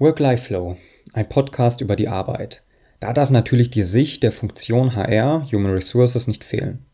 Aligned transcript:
Work-Life-Flow, 0.00 0.76
ein 1.12 1.28
Podcast 1.28 1.80
über 1.80 1.96
die 1.96 2.06
Arbeit. 2.06 2.62
Da 3.00 3.12
darf 3.12 3.30
natürlich 3.30 3.68
die 3.70 3.82
Sicht 3.82 4.22
der 4.22 4.30
Funktion 4.30 4.94
HR, 4.94 5.48
Human 5.50 5.72
Resources, 5.72 6.28
nicht 6.28 6.44
fehlen. 6.44 6.84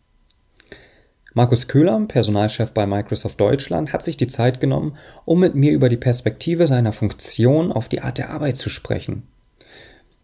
Markus 1.34 1.68
Köhler, 1.68 2.00
Personalchef 2.08 2.72
bei 2.72 2.86
Microsoft 2.86 3.38
Deutschland, 3.38 3.92
hat 3.92 4.02
sich 4.02 4.16
die 4.16 4.26
Zeit 4.26 4.58
genommen, 4.58 4.96
um 5.26 5.38
mit 5.38 5.54
mir 5.54 5.72
über 5.72 5.90
die 5.90 5.98
Perspektive 5.98 6.66
seiner 6.66 6.94
Funktion 6.94 7.72
auf 7.72 7.90
die 7.90 8.00
Art 8.00 8.16
der 8.16 8.30
Arbeit 8.30 8.56
zu 8.56 8.70
sprechen. 8.70 9.24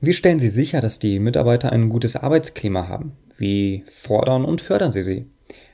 Wie 0.01 0.15
stellen 0.15 0.41
Sie 0.41 0.49
sicher, 0.49 0.81
dass 0.81 0.99
die 0.99 1.19
Mitarbeiter 1.19 1.73
ein 1.73 1.91
gutes 1.91 2.17
Arbeitsklima 2.17 2.89
haben? 2.89 3.13
Wie 3.37 3.85
fordern 3.85 4.47
und 4.47 4.63
fördern 4.63 4.93
Sie 4.93 5.03
sie? 5.03 5.27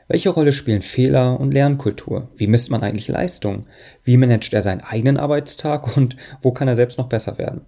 Welche 0.08 0.30
Rolle 0.30 0.52
spielen 0.52 0.82
Fehler 0.82 1.40
und 1.40 1.50
Lernkultur? 1.50 2.30
Wie 2.36 2.46
misst 2.46 2.70
man 2.70 2.84
eigentlich 2.84 3.08
Leistung? 3.08 3.66
Wie 4.04 4.16
managt 4.16 4.52
er 4.52 4.62
seinen 4.62 4.80
eigenen 4.80 5.16
Arbeitstag 5.16 5.96
und 5.96 6.16
wo 6.42 6.52
kann 6.52 6.68
er 6.68 6.76
selbst 6.76 6.96
noch 6.96 7.08
besser 7.08 7.38
werden? 7.38 7.62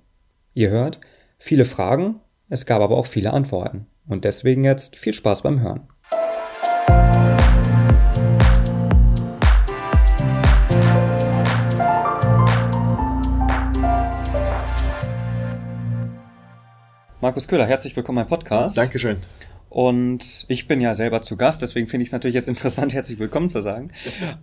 Ihr 0.55 0.71
hört, 0.71 1.01
viele 1.37 1.65
Fragen, 1.65 2.21
es 2.49 2.65
gab 2.65 2.81
aber 2.81 2.97
auch 2.97 3.07
viele 3.07 3.33
Antworten. 3.33 3.89
Und 4.07 4.25
deswegen 4.25 4.63
jetzt 4.63 4.95
viel 4.95 5.15
Spaß 5.15 5.43
beim 5.43 5.61
Hören. 5.61 5.89
Markus 17.21 17.49
Köhler, 17.49 17.67
herzlich 17.67 17.97
willkommen 17.97 18.19
im 18.19 18.29
Podcast. 18.29 18.79
Dankeschön. 18.79 19.17
Und 19.71 20.47
ich 20.49 20.67
bin 20.67 20.81
ja 20.81 20.95
selber 20.95 21.21
zu 21.21 21.37
Gast, 21.37 21.61
deswegen 21.61 21.89
finde 21.89 22.03
ich 22.03 22.09
es 22.09 22.13
natürlich 22.13 22.35
jetzt 22.35 22.49
interessant, 22.49 22.95
herzlich 22.95 23.19
willkommen 23.19 23.51
zu 23.51 23.61
sagen. 23.61 23.91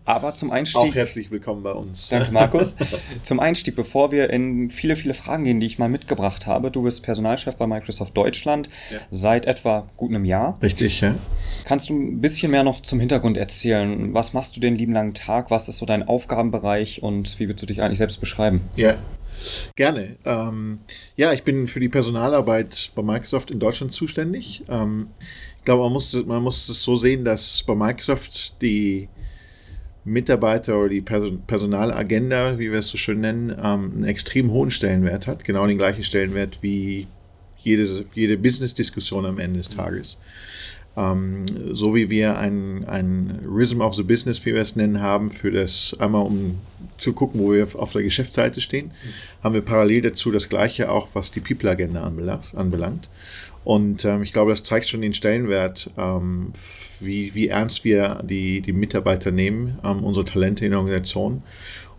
Aber 0.05 0.33
zum 0.33 0.51
Einstieg. 0.51 0.81
Auch 0.81 0.95
herzlich 0.95 1.31
willkommen 1.31 1.63
bei 1.63 1.71
uns. 1.71 2.09
Danke, 2.09 2.31
Markus. 2.31 2.75
zum 3.23 3.39
Einstieg, 3.39 3.75
bevor 3.75 4.11
wir 4.11 4.29
in 4.29 4.69
viele, 4.69 4.95
viele 4.95 5.13
Fragen 5.15 5.43
gehen, 5.43 5.59
die 5.59 5.65
ich 5.65 5.79
mal 5.79 5.89
mitgebracht 5.89 6.45
habe. 6.45 6.69
Du 6.69 6.83
bist 6.83 7.01
Personalchef 7.01 7.55
bei 7.55 7.65
Microsoft 7.65 8.15
Deutschland 8.15 8.69
ja. 8.91 8.99
seit 9.09 9.47
etwa 9.47 9.87
gut 9.97 10.11
einem 10.11 10.25
Jahr. 10.25 10.59
Richtig, 10.61 11.01
ja. 11.01 11.15
Kannst 11.65 11.89
du 11.89 11.95
ein 11.95 12.21
bisschen 12.21 12.51
mehr 12.51 12.63
noch 12.63 12.81
zum 12.81 12.99
Hintergrund 12.99 13.37
erzählen? 13.37 14.13
Was 14.13 14.33
machst 14.33 14.55
du 14.55 14.59
den 14.59 14.75
lieben 14.75 14.93
langen 14.93 15.15
Tag? 15.15 15.49
Was 15.49 15.67
ist 15.69 15.77
so 15.77 15.87
dein 15.87 16.07
Aufgabenbereich 16.07 17.01
und 17.01 17.39
wie 17.39 17.47
würdest 17.47 17.63
du 17.63 17.65
dich 17.65 17.81
eigentlich 17.81 17.97
selbst 17.97 18.19
beschreiben? 18.19 18.61
Ja, 18.75 18.95
Gerne. 19.75 20.17
Ähm, 20.25 20.77
ja, 21.15 21.33
ich 21.33 21.43
bin 21.43 21.67
für 21.67 21.79
die 21.79 21.89
Personalarbeit 21.89 22.91
bei 22.95 23.01
Microsoft 23.01 23.51
in 23.51 23.59
Deutschland 23.59 23.93
zuständig. 23.93 24.63
Ähm, 24.69 25.07
ich 25.57 25.65
glaube, 25.65 25.83
man 25.83 25.93
muss, 25.93 26.13
man 26.25 26.43
muss 26.43 26.69
es 26.69 26.81
so 26.81 26.95
sehen, 26.95 27.25
dass 27.25 27.63
bei 27.63 27.75
Microsoft 27.75 28.61
die 28.61 29.09
Mitarbeiter 30.05 30.77
oder 30.77 30.89
die 30.89 31.01
Person 31.01 31.41
Personalagenda, 31.47 32.59
wie 32.59 32.71
wir 32.71 32.79
es 32.79 32.89
so 32.89 32.97
schön 32.97 33.21
nennen, 33.21 33.49
ähm, 33.51 33.91
einen 33.95 34.03
extrem 34.05 34.51
hohen 34.51 34.69
Stellenwert 34.69 35.27
hat. 35.27 35.43
Genau 35.43 35.65
den 35.65 35.79
gleichen 35.79 36.03
Stellenwert 36.03 36.59
wie 36.61 37.07
jede, 37.57 38.05
jede 38.13 38.37
Business-Diskussion 38.37 39.25
am 39.25 39.39
Ende 39.39 39.57
des 39.57 39.69
Tages. 39.69 40.17
Ähm, 40.97 41.45
so 41.73 41.93
wie 41.93 42.09
wir 42.09 42.37
ein, 42.37 42.85
ein 42.85 43.41
Rhythm 43.45 43.81
of 43.81 43.95
the 43.95 44.03
Business, 44.03 44.45
wie 44.45 44.53
wir 44.53 44.61
es 44.61 44.75
nennen, 44.75 45.01
haben, 45.01 45.31
für 45.31 45.51
das 45.51 45.95
einmal 45.99 46.25
um 46.25 46.59
zu 46.97 47.13
gucken, 47.13 47.41
wo 47.41 47.51
wir 47.51 47.67
auf 47.75 47.91
der 47.91 48.03
Geschäftsseite 48.03 48.61
stehen, 48.61 48.87
mhm. 48.87 49.43
haben 49.43 49.53
wir 49.55 49.61
parallel 49.61 50.01
dazu 50.03 50.31
das 50.31 50.47
Gleiche 50.47 50.89
auch, 50.89 51.09
was 51.13 51.31
die 51.31 51.41
People-Agenda 51.41 52.03
anbelangt. 52.03 53.09
Und 53.65 54.05
ähm, 54.05 54.21
ich 54.21 54.31
glaube, 54.31 54.51
das 54.51 54.63
zeigt 54.63 54.87
schon 54.87 55.01
den 55.01 55.13
Stellenwert, 55.13 55.89
ähm, 55.97 56.53
wie, 56.99 57.33
wie 57.33 57.47
ernst 57.47 57.83
wir 57.83 58.21
die, 58.23 58.61
die 58.61 58.73
Mitarbeiter 58.73 59.31
nehmen, 59.31 59.79
ähm, 59.83 60.03
unsere 60.03 60.23
Talente 60.23 60.63
in 60.65 60.71
der 60.71 60.79
Organisation 60.79 61.41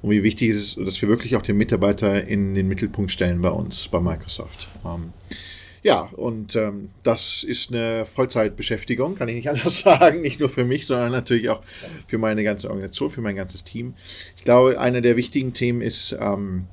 und 0.03 0.10
wie 0.10 0.22
wichtig 0.22 0.50
es 0.50 0.56
ist, 0.56 0.78
dass 0.78 1.03
wir 1.03 1.09
wirklich 1.09 1.34
auch 1.34 1.42
den 1.42 1.56
Mitarbeiter 1.56 2.25
in 2.26 2.54
den 2.54 2.69
Mittelpunkt 2.69 3.10
stellen 3.10 3.42
bei 3.42 3.50
uns, 3.50 3.88
bei 3.88 4.00
Microsoft. 4.00 4.69
Ja, 5.86 6.08
und 6.16 6.56
ähm, 6.56 6.88
das 7.04 7.44
ist 7.44 7.72
eine 7.72 8.06
Vollzeitbeschäftigung, 8.06 9.14
kann 9.14 9.28
ich 9.28 9.36
nicht 9.36 9.48
anders 9.52 9.78
sagen. 9.78 10.20
Nicht 10.20 10.41
nur 10.41 10.48
für 10.48 10.64
mich, 10.64 10.84
sondern 10.84 11.12
natürlich 11.12 11.48
auch 11.48 11.62
für 12.08 12.19
meine 12.19 12.42
ganze 12.42 12.70
Organisation, 12.70 13.12
für 13.12 13.20
mein 13.20 13.36
ganzes 13.36 13.62
Team. 13.62 13.94
Ich 14.36 14.42
glaube, 14.42 14.80
einer 14.80 15.00
der 15.00 15.14
wichtigen 15.14 15.52
Themen 15.52 15.82
ist 15.82 16.19
ähm, 16.20 16.64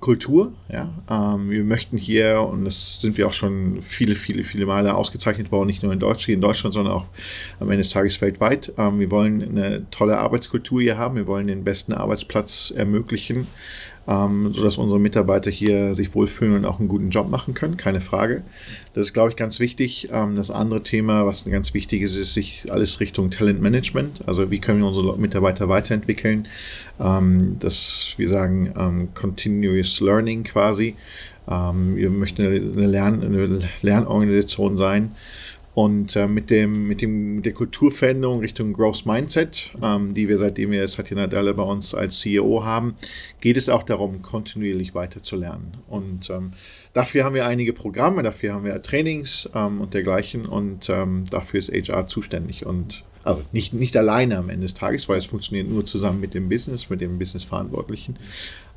Kultur. 0.00 0.54
Ja? 0.72 0.90
Ähm, 1.10 1.50
wir 1.50 1.64
möchten 1.64 1.98
hier, 1.98 2.48
und 2.50 2.64
das 2.64 2.98
sind 3.02 3.18
wir 3.18 3.26
auch 3.26 3.34
schon 3.34 3.82
viele, 3.82 4.14
viele, 4.14 4.42
viele 4.42 4.64
Male 4.64 4.94
ausgezeichnet 4.94 5.52
worden, 5.52 5.66
nicht 5.66 5.82
nur 5.82 5.92
in 5.92 5.98
Deutschland, 5.98 6.36
in 6.36 6.40
Deutschland 6.40 6.72
sondern 6.72 6.94
auch 6.94 7.04
am 7.60 7.68
Ende 7.68 7.82
des 7.82 7.90
Tages 7.90 8.22
weltweit. 8.22 8.72
Ähm, 8.78 8.98
wir 8.98 9.10
wollen 9.10 9.42
eine 9.42 9.84
tolle 9.90 10.16
Arbeitskultur 10.16 10.80
hier 10.80 10.96
haben. 10.96 11.16
Wir 11.16 11.26
wollen 11.26 11.46
den 11.46 11.62
besten 11.62 11.92
Arbeitsplatz 11.92 12.72
ermöglichen 12.74 13.48
ähm, 14.08 14.52
sodass 14.52 14.76
unsere 14.76 15.00
Mitarbeiter 15.00 15.50
hier 15.50 15.94
sich 15.94 16.14
wohlfühlen 16.14 16.54
und 16.54 16.64
auch 16.64 16.78
einen 16.78 16.88
guten 16.88 17.10
Job 17.10 17.28
machen 17.28 17.54
können, 17.54 17.76
keine 17.76 18.00
Frage. 18.00 18.42
Das 18.94 19.06
ist, 19.06 19.12
glaube 19.12 19.30
ich, 19.30 19.36
ganz 19.36 19.58
wichtig. 19.58 20.08
Ähm, 20.12 20.36
das 20.36 20.50
andere 20.50 20.82
Thema, 20.82 21.26
was 21.26 21.44
ganz 21.44 21.74
wichtig 21.74 22.02
ist, 22.02 22.16
ist 22.16 22.34
sich 22.34 22.64
alles 22.70 23.00
Richtung 23.00 23.30
Talentmanagement. 23.30 24.26
Also 24.26 24.50
wie 24.50 24.60
können 24.60 24.80
wir 24.80 24.86
unsere 24.86 25.18
Mitarbeiter 25.18 25.68
weiterentwickeln? 25.68 26.46
Ähm, 27.00 27.56
das, 27.58 28.14
wir 28.16 28.28
sagen, 28.28 28.72
ähm, 28.78 29.08
Continuous 29.14 30.00
Learning 30.00 30.44
quasi. 30.44 30.94
Ähm, 31.48 31.96
wir 31.96 32.10
möchten 32.10 32.42
eine, 32.42 32.58
Lern 32.86 33.22
eine 33.22 33.60
Lernorganisation 33.82 34.76
sein. 34.76 35.12
Und 35.76 36.16
äh, 36.16 36.26
mit, 36.26 36.48
dem, 36.48 36.88
mit, 36.88 37.02
dem, 37.02 37.36
mit 37.36 37.44
der 37.44 37.52
Kulturveränderung 37.52 38.40
Richtung 38.40 38.72
Growth 38.72 39.04
Mindset, 39.04 39.72
ähm, 39.82 40.14
die 40.14 40.26
wir 40.26 40.38
seitdem 40.38 40.70
wir 40.70 40.88
Satya 40.88 41.18
Nadella 41.18 41.52
bei 41.52 41.64
uns 41.64 41.94
als 41.94 42.18
CEO 42.20 42.64
haben, 42.64 42.94
geht 43.42 43.58
es 43.58 43.68
auch 43.68 43.82
darum, 43.82 44.22
kontinuierlich 44.22 44.94
weiter 44.94 45.22
zu 45.22 45.36
lernen. 45.36 45.76
Und 45.86 46.30
ähm, 46.30 46.52
dafür 46.94 47.24
haben 47.24 47.34
wir 47.34 47.44
einige 47.44 47.74
Programme, 47.74 48.22
dafür 48.22 48.54
haben 48.54 48.64
wir 48.64 48.80
Trainings 48.80 49.50
ähm, 49.54 49.82
und 49.82 49.92
dergleichen 49.92 50.46
und 50.46 50.88
ähm, 50.88 51.24
dafür 51.30 51.60
ist 51.60 51.70
HR 51.70 52.06
zuständig. 52.06 52.64
Und 52.64 53.04
aber 53.26 53.42
nicht, 53.50 53.74
nicht 53.74 53.96
alleine 53.96 54.38
am 54.38 54.50
Ende 54.50 54.62
des 54.62 54.74
Tages, 54.74 55.08
weil 55.08 55.18
es 55.18 55.26
funktioniert 55.26 55.68
nur 55.68 55.84
zusammen 55.84 56.20
mit 56.20 56.32
dem 56.32 56.48
Business, 56.48 56.88
mit 56.90 57.00
dem 57.00 57.18
Business-Verantwortlichen. 57.18 58.16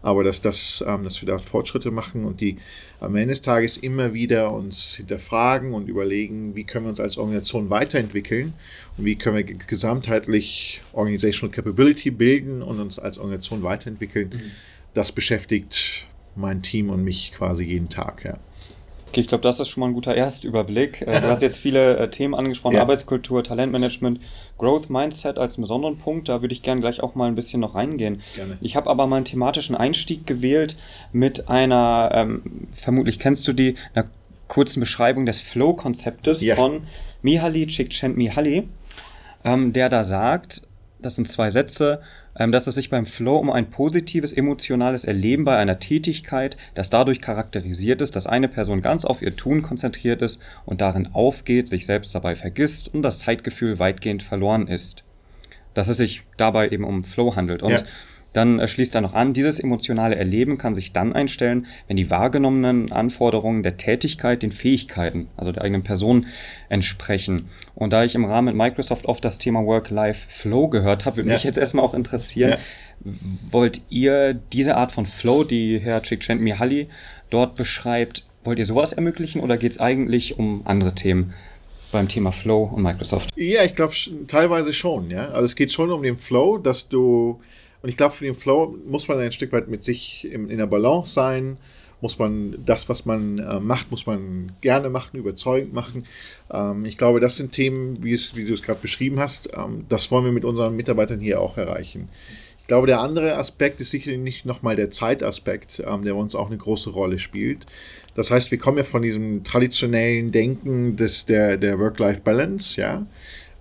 Aber 0.01 0.23
dass, 0.23 0.41
das, 0.41 0.83
ähm, 0.87 1.03
dass 1.03 1.21
wir 1.21 1.27
da 1.27 1.37
Fortschritte 1.37 1.91
machen 1.91 2.25
und 2.25 2.41
die 2.41 2.57
am 2.99 3.15
Ende 3.15 3.29
des 3.29 3.43
Tages 3.43 3.77
immer 3.77 4.13
wieder 4.13 4.51
uns 4.51 4.95
hinterfragen 4.95 5.73
und 5.73 5.87
überlegen, 5.87 6.55
wie 6.55 6.63
können 6.63 6.85
wir 6.85 6.89
uns 6.89 6.99
als 6.99 7.17
Organisation 7.17 7.69
weiterentwickeln 7.69 8.53
und 8.97 9.05
wie 9.05 9.15
können 9.15 9.37
wir 9.37 9.43
gesamtheitlich 9.43 10.81
Organizational 10.93 11.53
Capability 11.53 12.09
bilden 12.09 12.63
und 12.63 12.79
uns 12.79 12.97
als 12.97 13.19
Organisation 13.19 13.61
weiterentwickeln. 13.61 14.29
Mhm. 14.33 14.51
Das 14.95 15.11
beschäftigt 15.11 16.07
mein 16.35 16.63
Team 16.63 16.89
und 16.89 17.03
mich 17.03 17.33
quasi 17.33 17.65
jeden 17.65 17.89
Tag. 17.89 18.23
Ja. 18.23 18.39
Okay, 19.09 19.21
ich 19.21 19.27
glaube, 19.27 19.41
das 19.41 19.59
ist 19.59 19.69
schon 19.69 19.81
mal 19.81 19.87
ein 19.87 19.93
guter 19.93 20.13
Erstüberblick. 20.13 21.01
Äh, 21.01 21.21
du 21.21 21.27
hast 21.27 21.41
jetzt 21.41 21.57
viele 21.57 21.97
äh, 21.97 22.09
Themen 22.11 22.35
angesprochen, 22.35 22.75
ja. 22.75 22.81
Arbeitskultur, 22.81 23.43
Talentmanagement, 23.43 24.19
Growth 24.59 24.91
Mindset 24.91 25.39
als 25.39 25.55
einen 25.55 25.63
besonderen 25.63 25.97
Punkt. 25.97 26.29
Da 26.29 26.41
würde 26.41 26.53
ich 26.53 26.61
gerne 26.61 26.79
gleich 26.79 27.01
auch 27.01 27.15
mal 27.15 27.27
ein 27.27 27.33
bisschen 27.33 27.59
noch 27.59 27.73
reingehen. 27.73 28.21
Gerne. 28.35 28.57
Ich 28.61 28.75
habe 28.75 28.87
aber 28.87 29.07
mal 29.07 29.15
einen 29.15 29.25
thematischen 29.25 29.75
Einstieg 29.75 30.27
gewählt 30.27 30.77
mit 31.11 31.49
einer, 31.49 32.11
ähm, 32.13 32.67
vermutlich 32.71 33.17
kennst 33.17 33.47
du 33.47 33.53
die, 33.53 33.75
einer 33.95 34.05
kurzen 34.47 34.79
Beschreibung 34.79 35.25
des 35.25 35.39
Flow-Konzeptes 35.41 36.41
ja. 36.41 36.55
von 36.55 36.83
Mihaly 37.23 37.65
Csikszentmihalyi, 37.65 38.67
ähm, 39.43 39.73
der 39.73 39.89
da 39.89 40.03
sagt, 40.03 40.63
das 41.01 41.15
sind 41.15 41.27
zwei 41.27 41.49
Sätze, 41.49 42.01
dass 42.53 42.67
es 42.67 42.75
sich 42.75 42.89
beim 42.89 43.05
Flow 43.05 43.35
um 43.35 43.51
ein 43.51 43.69
positives 43.69 44.31
emotionales 44.31 45.03
Erleben 45.03 45.43
bei 45.43 45.57
einer 45.57 45.77
Tätigkeit, 45.77 46.55
das 46.73 46.89
dadurch 46.89 47.19
charakterisiert 47.19 48.01
ist, 48.01 48.15
dass 48.15 48.27
eine 48.27 48.47
Person 48.47 48.81
ganz 48.81 49.03
auf 49.03 49.21
ihr 49.21 49.35
Tun 49.35 49.61
konzentriert 49.61 50.21
ist 50.21 50.41
und 50.65 50.79
darin 50.79 51.09
aufgeht, 51.11 51.67
sich 51.67 51.85
selbst 51.85 52.15
dabei 52.15 52.35
vergisst 52.35 52.93
und 52.93 53.01
das 53.01 53.19
Zeitgefühl 53.19 53.77
weitgehend 53.77 54.23
verloren 54.23 54.67
ist. 54.67 55.03
Dass 55.73 55.89
es 55.89 55.97
sich 55.97 56.23
dabei 56.37 56.69
eben 56.69 56.85
um 56.85 57.03
Flow 57.03 57.35
handelt. 57.35 57.61
Und 57.61 57.71
ja. 57.71 57.83
Dann 58.33 58.65
schließt 58.67 58.93
er 58.95 59.01
noch 59.01 59.13
an, 59.13 59.33
dieses 59.33 59.59
emotionale 59.59 60.15
Erleben 60.15 60.57
kann 60.57 60.73
sich 60.73 60.93
dann 60.93 61.13
einstellen, 61.13 61.65
wenn 61.87 61.97
die 61.97 62.11
wahrgenommenen 62.11 62.91
Anforderungen 62.91 63.63
der 63.63 63.77
Tätigkeit 63.77 64.43
den 64.43 64.51
Fähigkeiten, 64.51 65.27
also 65.35 65.51
der 65.51 65.63
eigenen 65.63 65.83
Person, 65.83 66.27
entsprechen. 66.69 67.47
Und 67.73 67.91
da 67.91 68.03
ich 68.03 68.15
im 68.15 68.25
Rahmen 68.25 68.45
mit 68.45 68.55
Microsoft 68.55 69.07
oft 69.07 69.25
das 69.25 69.39
Thema 69.39 69.65
Work-Life-Flow 69.65 70.67
gehört 70.67 71.05
habe, 71.05 71.17
würde 71.17 71.29
ja. 71.29 71.35
mich 71.35 71.43
jetzt 71.43 71.57
erstmal 71.57 71.83
auch 71.83 71.93
interessieren, 71.93 72.51
ja. 72.51 72.57
wollt 73.49 73.81
ihr 73.89 74.33
diese 74.33 74.77
Art 74.77 74.91
von 74.91 75.05
Flow, 75.05 75.43
die 75.43 75.79
Herr 75.79 76.03
Csikszentmihalyi 76.03 76.87
dort 77.29 77.55
beschreibt, 77.55 78.25
wollt 78.43 78.59
ihr 78.59 78.65
sowas 78.65 78.93
ermöglichen 78.93 79.41
oder 79.41 79.57
geht 79.57 79.71
es 79.71 79.79
eigentlich 79.79 80.37
um 80.37 80.61
andere 80.65 80.93
Themen? 80.93 81.33
beim 81.91 82.07
Thema 82.07 82.31
Flow 82.31 82.65
und 82.65 82.83
Microsoft? 82.83 83.31
Ja, 83.35 83.63
ich 83.63 83.75
glaube 83.75 83.95
teilweise 84.27 84.73
schon, 84.73 85.09
ja. 85.09 85.29
Also 85.29 85.45
es 85.45 85.55
geht 85.55 85.71
schon 85.71 85.91
um 85.91 86.03
den 86.03 86.17
Flow, 86.17 86.59
dass 86.59 86.87
du 86.87 87.41
und 87.81 87.89
ich 87.89 87.97
glaube, 87.97 88.13
für 88.13 88.25
den 88.25 88.35
Flow 88.35 88.77
muss 88.85 89.07
man 89.07 89.19
ein 89.19 89.31
Stück 89.31 89.51
weit 89.51 89.67
mit 89.67 89.83
sich 89.83 90.29
in, 90.31 90.49
in 90.49 90.57
der 90.57 90.67
Balance 90.67 91.13
sein. 91.13 91.57
Muss 92.01 92.17
man 92.17 92.55
das, 92.65 92.87
was 92.87 93.05
man 93.05 93.39
äh, 93.39 93.59
macht, 93.59 93.91
muss 93.91 94.05
man 94.05 94.53
gerne 94.61 94.89
machen, 94.89 95.17
überzeugend 95.17 95.73
machen. 95.73 96.05
Ähm, 96.51 96.85
ich 96.85 96.97
glaube, 96.97 97.19
das 97.19 97.35
sind 97.35 97.51
Themen, 97.51 98.01
wie, 98.03 98.13
es, 98.13 98.35
wie 98.35 98.45
du 98.45 98.53
es 98.53 98.61
gerade 98.61 98.79
beschrieben 98.81 99.19
hast. 99.19 99.49
Ähm, 99.55 99.85
das 99.89 100.09
wollen 100.09 100.23
wir 100.23 100.31
mit 100.31 100.45
unseren 100.45 100.75
Mitarbeitern 100.75 101.19
hier 101.19 101.41
auch 101.41 101.57
erreichen. 101.57 102.07
Ich 102.61 102.67
glaube, 102.67 102.87
der 102.87 103.01
andere 103.01 103.35
Aspekt 103.35 103.81
ist 103.81 103.91
sicherlich 103.91 104.19
nicht 104.19 104.45
nochmal 104.45 104.75
der 104.75 104.91
Zeitaspekt, 104.91 105.83
ähm, 105.85 106.03
der 106.03 106.15
uns 106.15 106.35
auch 106.35 106.47
eine 106.47 106.57
große 106.57 106.91
Rolle 106.91 107.19
spielt. 107.19 107.65
Das 108.15 108.31
heißt, 108.31 108.51
wir 108.51 108.59
kommen 108.59 108.77
ja 108.77 108.83
von 108.83 109.01
diesem 109.01 109.43
traditionellen 109.43 110.31
Denken 110.31 110.95
des, 110.95 111.25
der, 111.25 111.57
der 111.57 111.79
Work-Life-Balance, 111.79 112.79
ja. 112.79 113.05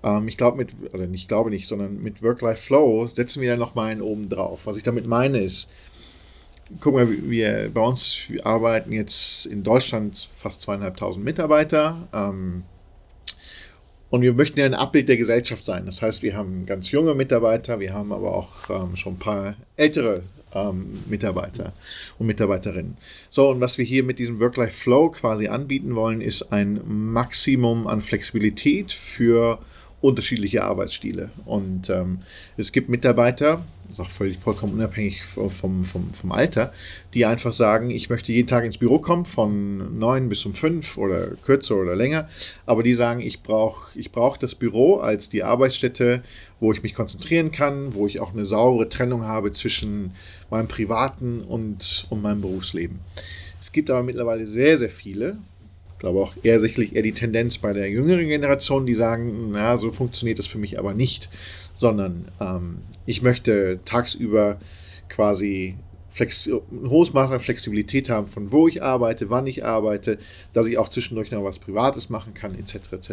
Ähm, 0.09 0.29
ich 0.29 0.37
glaube 0.37 0.57
mit, 0.57 0.75
oder 0.93 1.07
nicht 1.07 1.29
glaube 1.29 1.51
nicht, 1.51 1.67
sondern 1.67 2.03
mit 2.03 2.23
Work-Life-Flow 2.23 3.07
setzen 3.09 3.41
wir 3.41 3.49
ja 3.49 3.57
nochmal 3.57 3.91
einen 3.91 4.03
oben 4.03 4.29
drauf. 4.29 4.61
Was 4.65 4.77
ich 4.77 4.83
damit 4.83 5.07
meine 5.07 5.41
ist, 5.41 5.69
guck 6.81 6.95
mal, 6.95 7.09
wir 7.09 7.71
bei 7.73 7.81
uns 7.81 8.29
wir 8.29 8.47
arbeiten 8.47 8.93
jetzt 8.93 9.47
in 9.47 9.63
Deutschland 9.63 10.29
fast 10.37 10.61
zweieinhalbtausend 10.61 11.25
Mitarbeiter. 11.25 12.09
Ähm, 12.13 12.65
und 14.11 14.23
wir 14.23 14.33
möchten 14.33 14.59
ja 14.59 14.65
ein 14.65 14.75
Abbild 14.75 15.09
der 15.09 15.19
Gesellschaft 15.19 15.65
sein. 15.67 15.85
Das 15.85 16.01
heißt, 16.01 16.23
wir 16.23 16.35
haben 16.35 16.65
ganz 16.65 16.91
junge 16.91 17.15
Mitarbeiter, 17.15 17.79
wir 17.79 17.93
haben 17.93 18.13
aber 18.13 18.35
auch 18.35 18.71
ähm, 18.71 18.97
schon 18.97 19.15
ein 19.15 19.19
paar 19.19 19.55
ältere 19.77 20.23
ähm, 20.55 21.03
Mitarbeiter 21.09 21.75
und 22.19 22.27
Mitarbeiterinnen. 22.27 22.97
So, 23.29 23.51
und 23.51 23.61
was 23.61 23.77
wir 23.77 23.85
hier 23.85 24.05
mit 24.05 24.19
diesem 24.19 24.41
Work-Life-Flow 24.41 25.11
quasi 25.11 25.49
anbieten 25.49 25.95
wollen, 25.95 26.23
ist 26.23 26.53
ein 26.53 26.81
Maximum 26.87 27.87
an 27.87 28.01
Flexibilität 28.01 28.93
für 28.93 29.59
unterschiedliche 30.01 30.65
Arbeitsstile. 30.65 31.31
Und 31.45 31.91
ähm, 31.91 32.21
es 32.57 32.73
gibt 32.73 32.89
Mitarbeiter, 32.89 33.65
das 33.89 33.99
ist 33.99 34.01
auch 34.01 34.11
völlig 34.11 34.39
vollkommen 34.39 34.75
unabhängig 34.75 35.25
vom, 35.25 35.51
vom, 35.51 36.13
vom 36.13 36.33
Alter, 36.33 36.73
die 37.15 37.25
einfach 37.25 37.53
sagen, 37.53 37.91
ich 37.91 38.11
möchte 38.11 38.33
jeden 38.33 38.47
Tag 38.47 38.65
ins 38.65 38.79
Büro 38.79 38.99
kommen, 38.99 39.25
von 39.25 39.99
neun 39.99 40.29
bis 40.29 40.45
um 40.45 40.55
fünf 40.55 40.99
oder 40.99 41.29
kürzer 41.43 41.77
oder 41.77 41.97
länger. 41.97 42.29
Aber 42.67 42.83
die 42.83 42.95
sagen, 42.95 43.21
ich 43.21 43.43
brauche 43.43 43.99
ich 43.99 44.13
brauch 44.13 44.37
das 44.37 44.55
Büro 44.55 44.99
als 44.99 45.31
die 45.31 45.43
Arbeitsstätte, 45.43 46.23
wo 46.61 46.73
ich 46.73 46.83
mich 46.83 46.95
konzentrieren 46.95 47.51
kann, 47.51 47.95
wo 47.95 48.07
ich 48.07 48.21
auch 48.21 48.33
eine 48.33 48.47
saubere 48.47 48.89
Trennung 48.89 49.23
habe 49.23 49.53
zwischen 49.53 50.13
meinem 50.51 50.69
privaten 50.69 51.41
und, 51.41 52.07
und 52.11 52.23
meinem 52.23 52.43
Berufsleben. 52.43 53.01
Es 53.61 53.73
gibt 53.73 53.91
aber 53.91 54.03
mittlerweile 54.03 54.47
sehr, 54.47 54.79
sehr 54.79 54.91
viele, 54.91 55.39
ich 55.99 56.01
glaube 56.01 56.21
auch 56.21 56.33
eher 56.45 56.61
sicherlich 56.61 56.95
eher 56.95 57.03
die 57.03 57.11
Tendenz 57.11 57.59
bei 57.59 57.73
der 57.73 57.91
jüngeren 57.91 58.29
Generation, 58.29 58.87
die 58.87 58.95
sagen, 58.95 59.51
na, 59.51 59.77
so 59.79 59.91
funktioniert 59.91 60.39
das 60.39 60.47
für 60.47 60.59
mich 60.59 60.79
aber 60.79 60.95
nicht, 60.95 61.29
sondern 61.75 62.27
ähm, 62.41 62.79
ich 63.05 63.21
möchte 63.21 63.81
tagsüber 63.85 64.61
quasi 65.09 65.75
ein 66.21 66.89
hohes 66.89 67.13
Maß 67.13 67.33
an 67.33 67.41
Flexibilität 67.41 68.11
haben, 68.11 68.29
von 68.29 68.53
wo 68.53 68.69
ich 68.69 68.81
arbeite, 68.81 69.29
wann 69.29 69.49
ich 69.49 69.65
arbeite, 69.65 70.19
dass 70.53 70.69
ich 70.69 70.79
auch 70.79 70.89
zwischendurch 70.89 71.33
noch 71.33 71.43
was 71.43 71.59
Privates 71.59 72.11
machen 72.11 72.33
kann, 72.33 72.57
etc. 72.57 72.93
etc. 72.93 73.13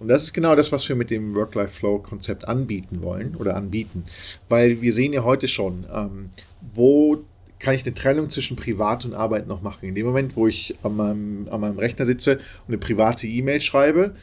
Und 0.00 0.08
das 0.08 0.22
ist 0.22 0.32
genau 0.32 0.56
das, 0.56 0.72
was 0.72 0.88
wir 0.88 0.96
mit 0.96 1.10
dem 1.10 1.34
Work-Life-Flow-Konzept 1.34 2.48
anbieten 2.48 3.02
wollen 3.02 3.36
oder 3.36 3.54
anbieten. 3.54 4.04
Weil 4.48 4.80
wir 4.80 4.94
sehen 4.94 5.12
ja 5.12 5.24
heute 5.24 5.46
schon, 5.46 5.86
ähm, 5.94 6.30
wo 6.74 7.22
kann 7.64 7.74
ich 7.74 7.84
eine 7.84 7.94
Trennung 7.94 8.30
zwischen 8.30 8.56
Privat 8.56 9.04
und 9.06 9.14
Arbeit 9.14 9.48
noch 9.48 9.62
machen. 9.62 9.88
In 9.88 9.94
dem 9.94 10.04
Moment, 10.04 10.36
wo 10.36 10.46
ich 10.46 10.76
an 10.82 10.96
meinem, 10.96 11.48
an 11.50 11.60
meinem 11.60 11.78
Rechner 11.78 12.04
sitze 12.04 12.36
und 12.36 12.68
eine 12.68 12.78
private 12.78 13.26
E-Mail 13.26 13.60
schreibe, 13.62 14.14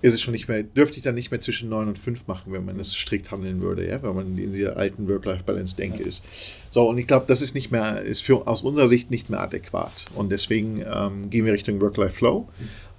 ist 0.00 0.12
es 0.12 0.20
schon 0.20 0.32
nicht 0.32 0.48
mehr, 0.48 0.62
dürfte 0.62 0.98
ich 0.98 1.02
dann 1.02 1.14
nicht 1.14 1.30
mehr 1.30 1.40
zwischen 1.40 1.70
9 1.70 1.88
und 1.88 1.98
5 1.98 2.26
machen, 2.26 2.52
wenn 2.52 2.64
man 2.64 2.78
das 2.78 2.94
strikt 2.94 3.30
handeln 3.30 3.62
würde, 3.62 3.88
ja, 3.88 4.02
wenn 4.02 4.14
man 4.14 4.38
in 4.38 4.52
dieser 4.52 4.76
alten 4.76 5.08
Work-Life-Balance-Denke 5.08 6.02
ja. 6.02 6.06
ist. 6.06 6.22
So, 6.70 6.88
und 6.88 6.98
ich 6.98 7.06
glaube, 7.06 7.24
das 7.26 7.40
ist 7.40 7.54
nicht 7.54 7.70
mehr, 7.70 8.02
ist 8.02 8.20
für, 8.20 8.46
aus 8.46 8.62
unserer 8.62 8.86
Sicht 8.86 9.10
nicht 9.10 9.30
mehr 9.30 9.40
adäquat. 9.40 10.04
Und 10.14 10.30
deswegen 10.30 10.82
ähm, 10.82 11.30
gehen 11.30 11.46
wir 11.46 11.54
Richtung 11.54 11.80
Work-Life-Flow, 11.80 12.48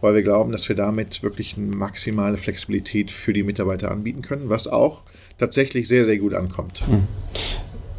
weil 0.02 0.16
wir 0.16 0.24
glauben, 0.24 0.52
dass 0.52 0.68
wir 0.68 0.76
damit 0.76 1.22
wirklich 1.24 1.56
eine 1.56 1.76
maximale 1.76 2.38
Flexibilität 2.38 3.12
für 3.12 3.34
die 3.34 3.44
Mitarbeiter 3.44 3.92
anbieten 3.92 4.24
können, 4.24 4.50
was 4.50 4.68
auch 4.68 5.04
tatsächlich 5.38 5.88
sehr, 5.88 6.06
sehr 6.06 6.18
gut 6.18 6.34
ankommt. 6.34 6.82
Hm. 6.88 7.04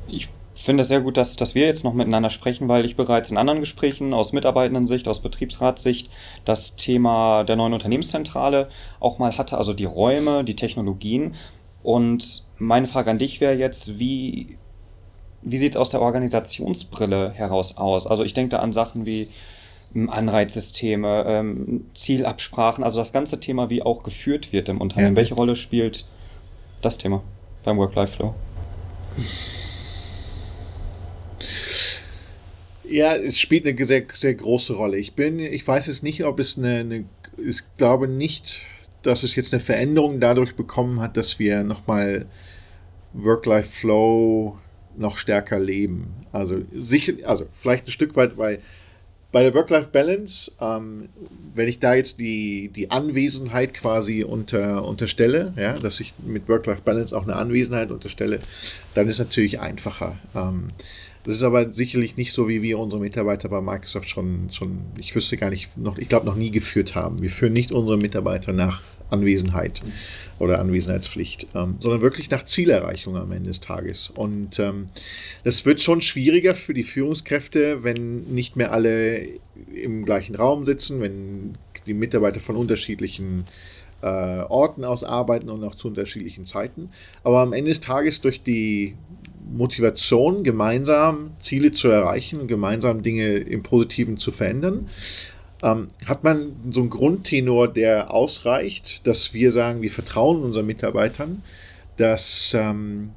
Ich 0.08 0.28
finde 0.66 0.82
es 0.82 0.88
sehr 0.88 1.00
gut, 1.00 1.16
dass, 1.16 1.36
dass 1.36 1.54
wir 1.54 1.64
jetzt 1.66 1.84
noch 1.84 1.94
miteinander 1.94 2.28
sprechen, 2.28 2.68
weil 2.68 2.84
ich 2.84 2.96
bereits 2.96 3.30
in 3.30 3.38
anderen 3.38 3.60
Gesprächen 3.60 4.12
aus 4.12 4.32
Mitarbeitendensicht, 4.32 5.08
aus 5.08 5.20
Betriebsratssicht 5.20 6.10
das 6.44 6.76
Thema 6.76 7.44
der 7.44 7.56
neuen 7.56 7.72
Unternehmenszentrale 7.72 8.68
auch 9.00 9.18
mal 9.18 9.38
hatte, 9.38 9.56
also 9.56 9.72
die 9.72 9.86
Räume, 9.86 10.44
die 10.44 10.56
Technologien. 10.56 11.34
Und 11.82 12.44
meine 12.58 12.86
Frage 12.86 13.10
an 13.10 13.18
dich 13.18 13.40
wäre 13.40 13.54
jetzt, 13.54 13.98
wie, 13.98 14.58
wie 15.42 15.56
sieht 15.56 15.76
es 15.76 15.76
aus 15.80 15.88
der 15.88 16.02
Organisationsbrille 16.02 17.30
heraus 17.30 17.76
aus? 17.76 18.06
Also 18.06 18.24
ich 18.24 18.34
denke 18.34 18.50
da 18.50 18.58
an 18.58 18.72
Sachen 18.72 19.06
wie 19.06 19.28
hm, 19.92 20.10
Anreizsysteme, 20.10 21.24
ähm, 21.26 21.86
Zielabsprachen, 21.94 22.84
also 22.84 22.98
das 22.98 23.12
ganze 23.12 23.40
Thema, 23.40 23.70
wie 23.70 23.82
auch 23.82 24.02
geführt 24.02 24.52
wird 24.52 24.68
im 24.68 24.80
Unternehmen. 24.80 25.14
Ja. 25.14 25.16
Welche 25.16 25.34
Rolle 25.34 25.56
spielt 25.56 26.04
das 26.82 26.98
Thema 26.98 27.22
beim 27.64 27.78
Work-Life-Flow? 27.78 28.34
Ja, 32.88 33.16
es 33.16 33.40
spielt 33.40 33.66
eine 33.66 33.86
sehr, 33.86 34.04
sehr 34.12 34.34
große 34.34 34.74
Rolle. 34.74 34.98
Ich 34.98 35.14
bin, 35.14 35.38
ich 35.38 35.66
weiß 35.66 35.86
jetzt 35.86 36.02
nicht, 36.02 36.24
ob 36.24 36.38
es 36.38 36.56
eine, 36.56 36.78
eine 36.78 37.04
ich 37.36 37.62
glaube 37.76 38.08
nicht, 38.08 38.62
dass 39.02 39.22
es 39.22 39.34
jetzt 39.34 39.52
eine 39.52 39.62
Veränderung 39.62 40.20
dadurch 40.20 40.54
bekommen 40.54 41.00
hat, 41.00 41.16
dass 41.16 41.38
wir 41.38 41.62
nochmal 41.64 42.26
Work-Life-Flow 43.12 44.58
noch 44.96 45.18
stärker 45.18 45.58
leben. 45.58 46.14
Also 46.32 46.62
sicher, 46.74 47.12
also 47.24 47.46
vielleicht 47.60 47.86
ein 47.86 47.92
Stück 47.92 48.16
weit, 48.16 48.38
weil 48.38 48.60
bei 49.32 49.42
der 49.42 49.52
Work-Life-Balance, 49.54 50.52
ähm, 50.60 51.08
wenn 51.54 51.68
ich 51.68 51.78
da 51.78 51.94
jetzt 51.94 52.20
die, 52.20 52.70
die 52.74 52.90
Anwesenheit 52.90 53.74
quasi 53.74 54.24
unter, 54.24 54.86
unterstelle, 54.86 55.52
ja, 55.56 55.74
dass 55.74 56.00
ich 56.00 56.14
mit 56.24 56.48
Work-Life-Balance 56.48 57.16
auch 57.16 57.24
eine 57.24 57.36
Anwesenheit 57.36 57.90
unterstelle, 57.90 58.38
dann 58.94 59.08
ist 59.08 59.14
es 59.14 59.26
natürlich 59.26 59.60
einfacher. 59.60 60.16
Ähm, 60.34 60.68
das 61.26 61.38
ist 61.38 61.42
aber 61.42 61.72
sicherlich 61.72 62.16
nicht 62.16 62.32
so, 62.32 62.48
wie 62.48 62.62
wir 62.62 62.78
unsere 62.78 63.02
Mitarbeiter 63.02 63.48
bei 63.48 63.60
Microsoft 63.60 64.08
schon, 64.08 64.48
schon 64.52 64.78
ich 64.96 65.12
wüsste 65.16 65.36
gar 65.36 65.50
nicht, 65.50 65.76
noch, 65.76 65.98
ich 65.98 66.08
glaube, 66.08 66.24
noch 66.24 66.36
nie 66.36 66.52
geführt 66.52 66.94
haben. 66.94 67.20
Wir 67.20 67.30
führen 67.30 67.52
nicht 67.52 67.72
unsere 67.72 67.98
Mitarbeiter 67.98 68.52
nach 68.52 68.80
Anwesenheit 69.10 69.82
oder 70.38 70.60
Anwesenheitspflicht, 70.60 71.48
ähm, 71.56 71.78
sondern 71.80 72.00
wirklich 72.00 72.30
nach 72.30 72.44
Zielerreichung 72.44 73.16
am 73.16 73.32
Ende 73.32 73.48
des 73.48 73.58
Tages. 73.58 74.10
Und 74.14 74.60
ähm, 74.60 74.86
das 75.42 75.66
wird 75.66 75.80
schon 75.80 76.00
schwieriger 76.00 76.54
für 76.54 76.74
die 76.74 76.84
Führungskräfte, 76.84 77.82
wenn 77.82 78.18
nicht 78.32 78.54
mehr 78.54 78.70
alle 78.70 79.26
im 79.74 80.04
gleichen 80.04 80.36
Raum 80.36 80.64
sitzen, 80.64 81.00
wenn 81.00 81.56
die 81.88 81.94
Mitarbeiter 81.94 82.38
von 82.38 82.54
unterschiedlichen 82.54 83.46
äh, 84.02 84.06
Orten 84.06 84.84
aus 84.84 85.04
arbeiten 85.04 85.48
und 85.48 85.64
auch 85.64 85.74
zu 85.74 85.88
unterschiedlichen 85.88 86.46
Zeiten. 86.46 86.90
Aber 87.24 87.40
am 87.40 87.52
Ende 87.52 87.70
des 87.70 87.80
Tages 87.80 88.20
durch 88.20 88.42
die 88.42 88.94
Motivation, 89.52 90.44
gemeinsam 90.44 91.30
Ziele 91.40 91.72
zu 91.72 91.88
erreichen, 91.88 92.46
gemeinsam 92.46 93.02
Dinge 93.02 93.36
im 93.36 93.62
Positiven 93.62 94.16
zu 94.16 94.32
verändern. 94.32 94.88
Ähm, 95.62 95.88
hat 96.04 96.24
man 96.24 96.52
so 96.70 96.80
einen 96.80 96.90
Grundtenor, 96.90 97.68
der 97.68 98.12
ausreicht, 98.12 99.06
dass 99.06 99.32
wir 99.32 99.52
sagen, 99.52 99.82
wir 99.82 99.90
vertrauen 99.90 100.42
unseren 100.42 100.66
Mitarbeitern, 100.66 101.42
dass 101.96 102.54
ähm, 102.58 103.10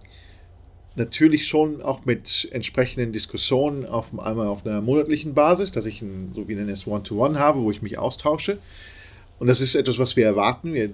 natürlich 0.95 1.47
schon 1.47 1.81
auch 1.81 2.05
mit 2.05 2.47
entsprechenden 2.51 3.11
Diskussionen 3.11 3.85
auf 3.85 4.07
einmal 4.17 4.47
auf 4.47 4.65
einer 4.65 4.81
monatlichen 4.81 5.33
Basis, 5.33 5.71
dass 5.71 5.85
ich 5.85 6.01
ein, 6.01 6.31
so 6.33 6.47
wie 6.47 6.55
nennen 6.55 6.69
es 6.69 6.87
One-to-One 6.87 7.39
habe, 7.39 7.61
wo 7.61 7.71
ich 7.71 7.81
mich 7.81 7.97
austausche, 7.97 8.59
und 9.39 9.47
das 9.47 9.61
ist 9.61 9.75
etwas, 9.75 9.97
was 9.97 10.15
wir 10.17 10.25
erwarten. 10.25 10.73
Wir 10.73 10.89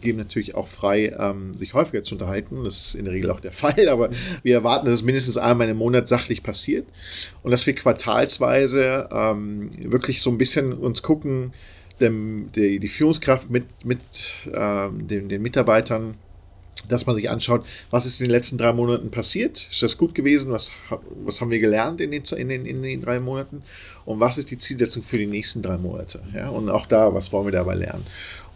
geben 0.00 0.18
natürlich 0.18 0.54
auch 0.54 0.68
frei, 0.68 1.12
ähm, 1.18 1.54
sich 1.54 1.74
häufiger 1.74 2.04
zu 2.04 2.14
unterhalten. 2.14 2.62
Das 2.62 2.80
ist 2.80 2.94
in 2.94 3.04
der 3.04 3.12
Regel 3.12 3.30
auch 3.30 3.40
der 3.40 3.52
Fall, 3.52 3.88
aber 3.88 4.10
wir 4.42 4.54
erwarten, 4.54 4.86
dass 4.86 4.94
es 4.94 5.02
mindestens 5.02 5.36
einmal 5.36 5.68
im 5.68 5.76
Monat 5.76 6.08
sachlich 6.08 6.42
passiert. 6.42 6.86
Und 7.42 7.50
dass 7.50 7.66
wir 7.66 7.74
quartalsweise 7.74 9.08
ähm, 9.12 9.70
wirklich 9.82 10.22
so 10.22 10.30
ein 10.30 10.38
bisschen 10.38 10.72
uns 10.72 11.02
gucken, 11.02 11.52
dem, 12.00 12.50
die, 12.54 12.78
die 12.78 12.88
Führungskraft 12.88 13.50
mit, 13.50 13.64
mit 13.84 14.00
ähm, 14.54 15.06
den, 15.08 15.28
den 15.28 15.42
Mitarbeitern 15.42 16.14
dass 16.88 17.06
man 17.06 17.16
sich 17.16 17.30
anschaut, 17.30 17.64
was 17.90 18.06
ist 18.06 18.20
in 18.20 18.26
den 18.26 18.32
letzten 18.32 18.58
drei 18.58 18.72
Monaten 18.72 19.10
passiert? 19.10 19.68
Ist 19.70 19.82
das 19.82 19.96
gut 19.96 20.14
gewesen? 20.14 20.50
Was, 20.50 20.72
was 21.24 21.40
haben 21.40 21.50
wir 21.50 21.60
gelernt 21.60 22.00
in 22.00 22.10
den, 22.10 22.22
in, 22.24 22.48
den, 22.48 22.66
in 22.66 22.82
den 22.82 23.02
drei 23.02 23.20
Monaten? 23.20 23.62
Und 24.04 24.20
was 24.20 24.38
ist 24.38 24.50
die 24.50 24.58
Zielsetzung 24.58 25.02
für 25.02 25.18
die 25.18 25.26
nächsten 25.26 25.62
drei 25.62 25.76
Monate? 25.78 26.20
Ja, 26.34 26.48
und 26.48 26.68
auch 26.68 26.86
da, 26.86 27.14
was 27.14 27.32
wollen 27.32 27.46
wir 27.46 27.52
dabei 27.52 27.74
lernen? 27.74 28.04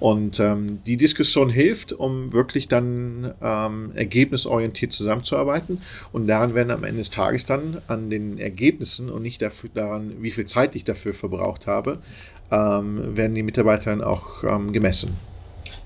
Und 0.00 0.40
ähm, 0.40 0.80
die 0.84 0.96
Diskussion 0.96 1.48
hilft, 1.48 1.92
um 1.92 2.32
wirklich 2.32 2.68
dann 2.68 3.32
ähm, 3.40 3.92
ergebnisorientiert 3.94 4.92
zusammenzuarbeiten. 4.92 5.80
Und 6.12 6.26
daran 6.26 6.54
werden 6.54 6.70
am 6.70 6.84
Ende 6.84 6.98
des 6.98 7.10
Tages 7.10 7.46
dann 7.46 7.78
an 7.86 8.10
den 8.10 8.38
Ergebnissen 8.38 9.08
und 9.08 9.22
nicht 9.22 9.40
dafür, 9.40 9.70
daran, 9.72 10.12
wie 10.20 10.30
viel 10.30 10.46
Zeit 10.46 10.74
ich 10.74 10.84
dafür 10.84 11.14
verbraucht 11.14 11.66
habe, 11.66 11.98
ähm, 12.50 13.16
werden 13.16 13.34
die 13.34 13.42
Mitarbeiter 13.42 13.90
dann 13.90 14.02
auch 14.02 14.44
ähm, 14.44 14.72
gemessen. 14.72 15.16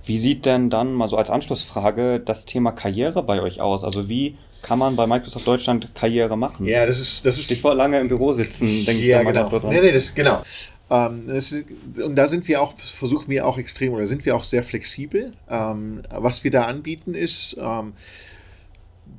Wie 0.09 0.19
sieht 0.19 0.47
denn 0.47 0.71
dann 0.71 0.95
mal 0.95 1.09
so 1.09 1.17
als 1.17 1.29
Anschlussfrage 1.29 2.19
das 2.19 2.47
Thema 2.47 2.73
Karriere 2.73 3.23
bei 3.23 3.43
euch 3.43 3.61
aus? 3.61 3.85
Also 3.85 4.09
wie 4.09 4.37
kann 4.63 4.79
man 4.79 4.97
bei 4.97 5.07
Microsoft 5.07 5.47
Deutschland 5.47 5.95
Karriere 5.95 6.37
machen? 6.37 6.67
Ja, 6.67 6.87
das 6.87 6.99
ist 6.99 7.27
das 7.27 7.39
ist 7.39 7.61
vor 7.61 7.75
lange 7.75 8.01
im 8.01 8.09
Büro 8.09 8.33
sitzen, 8.33 8.85
denke 8.87 9.03
ja, 9.03 9.09
ich 9.09 9.11
da 9.11 9.23
mal 9.23 9.33
genau. 9.33 9.47
so 9.47 9.59
dran. 9.59 9.71
Nee, 9.71 9.83
nee, 9.83 9.93
das 9.93 10.15
genau. 10.15 10.43
Ähm, 10.91 11.25
das, 11.27 11.55
und 12.03 12.17
da 12.17 12.27
sind 12.27 12.49
wir 12.49 12.63
auch, 12.63 12.73
versuchen 12.79 13.29
wir 13.29 13.47
auch 13.47 13.59
extrem 13.59 13.93
oder 13.93 14.07
sind 14.07 14.25
wir 14.25 14.35
auch 14.35 14.43
sehr 14.43 14.65
flexibel. 14.65 15.33
Ähm, 15.51 16.03
was 16.11 16.43
wir 16.43 16.51
da 16.51 16.65
anbieten 16.65 17.15
ist, 17.15 17.57
ähm, 17.61 17.93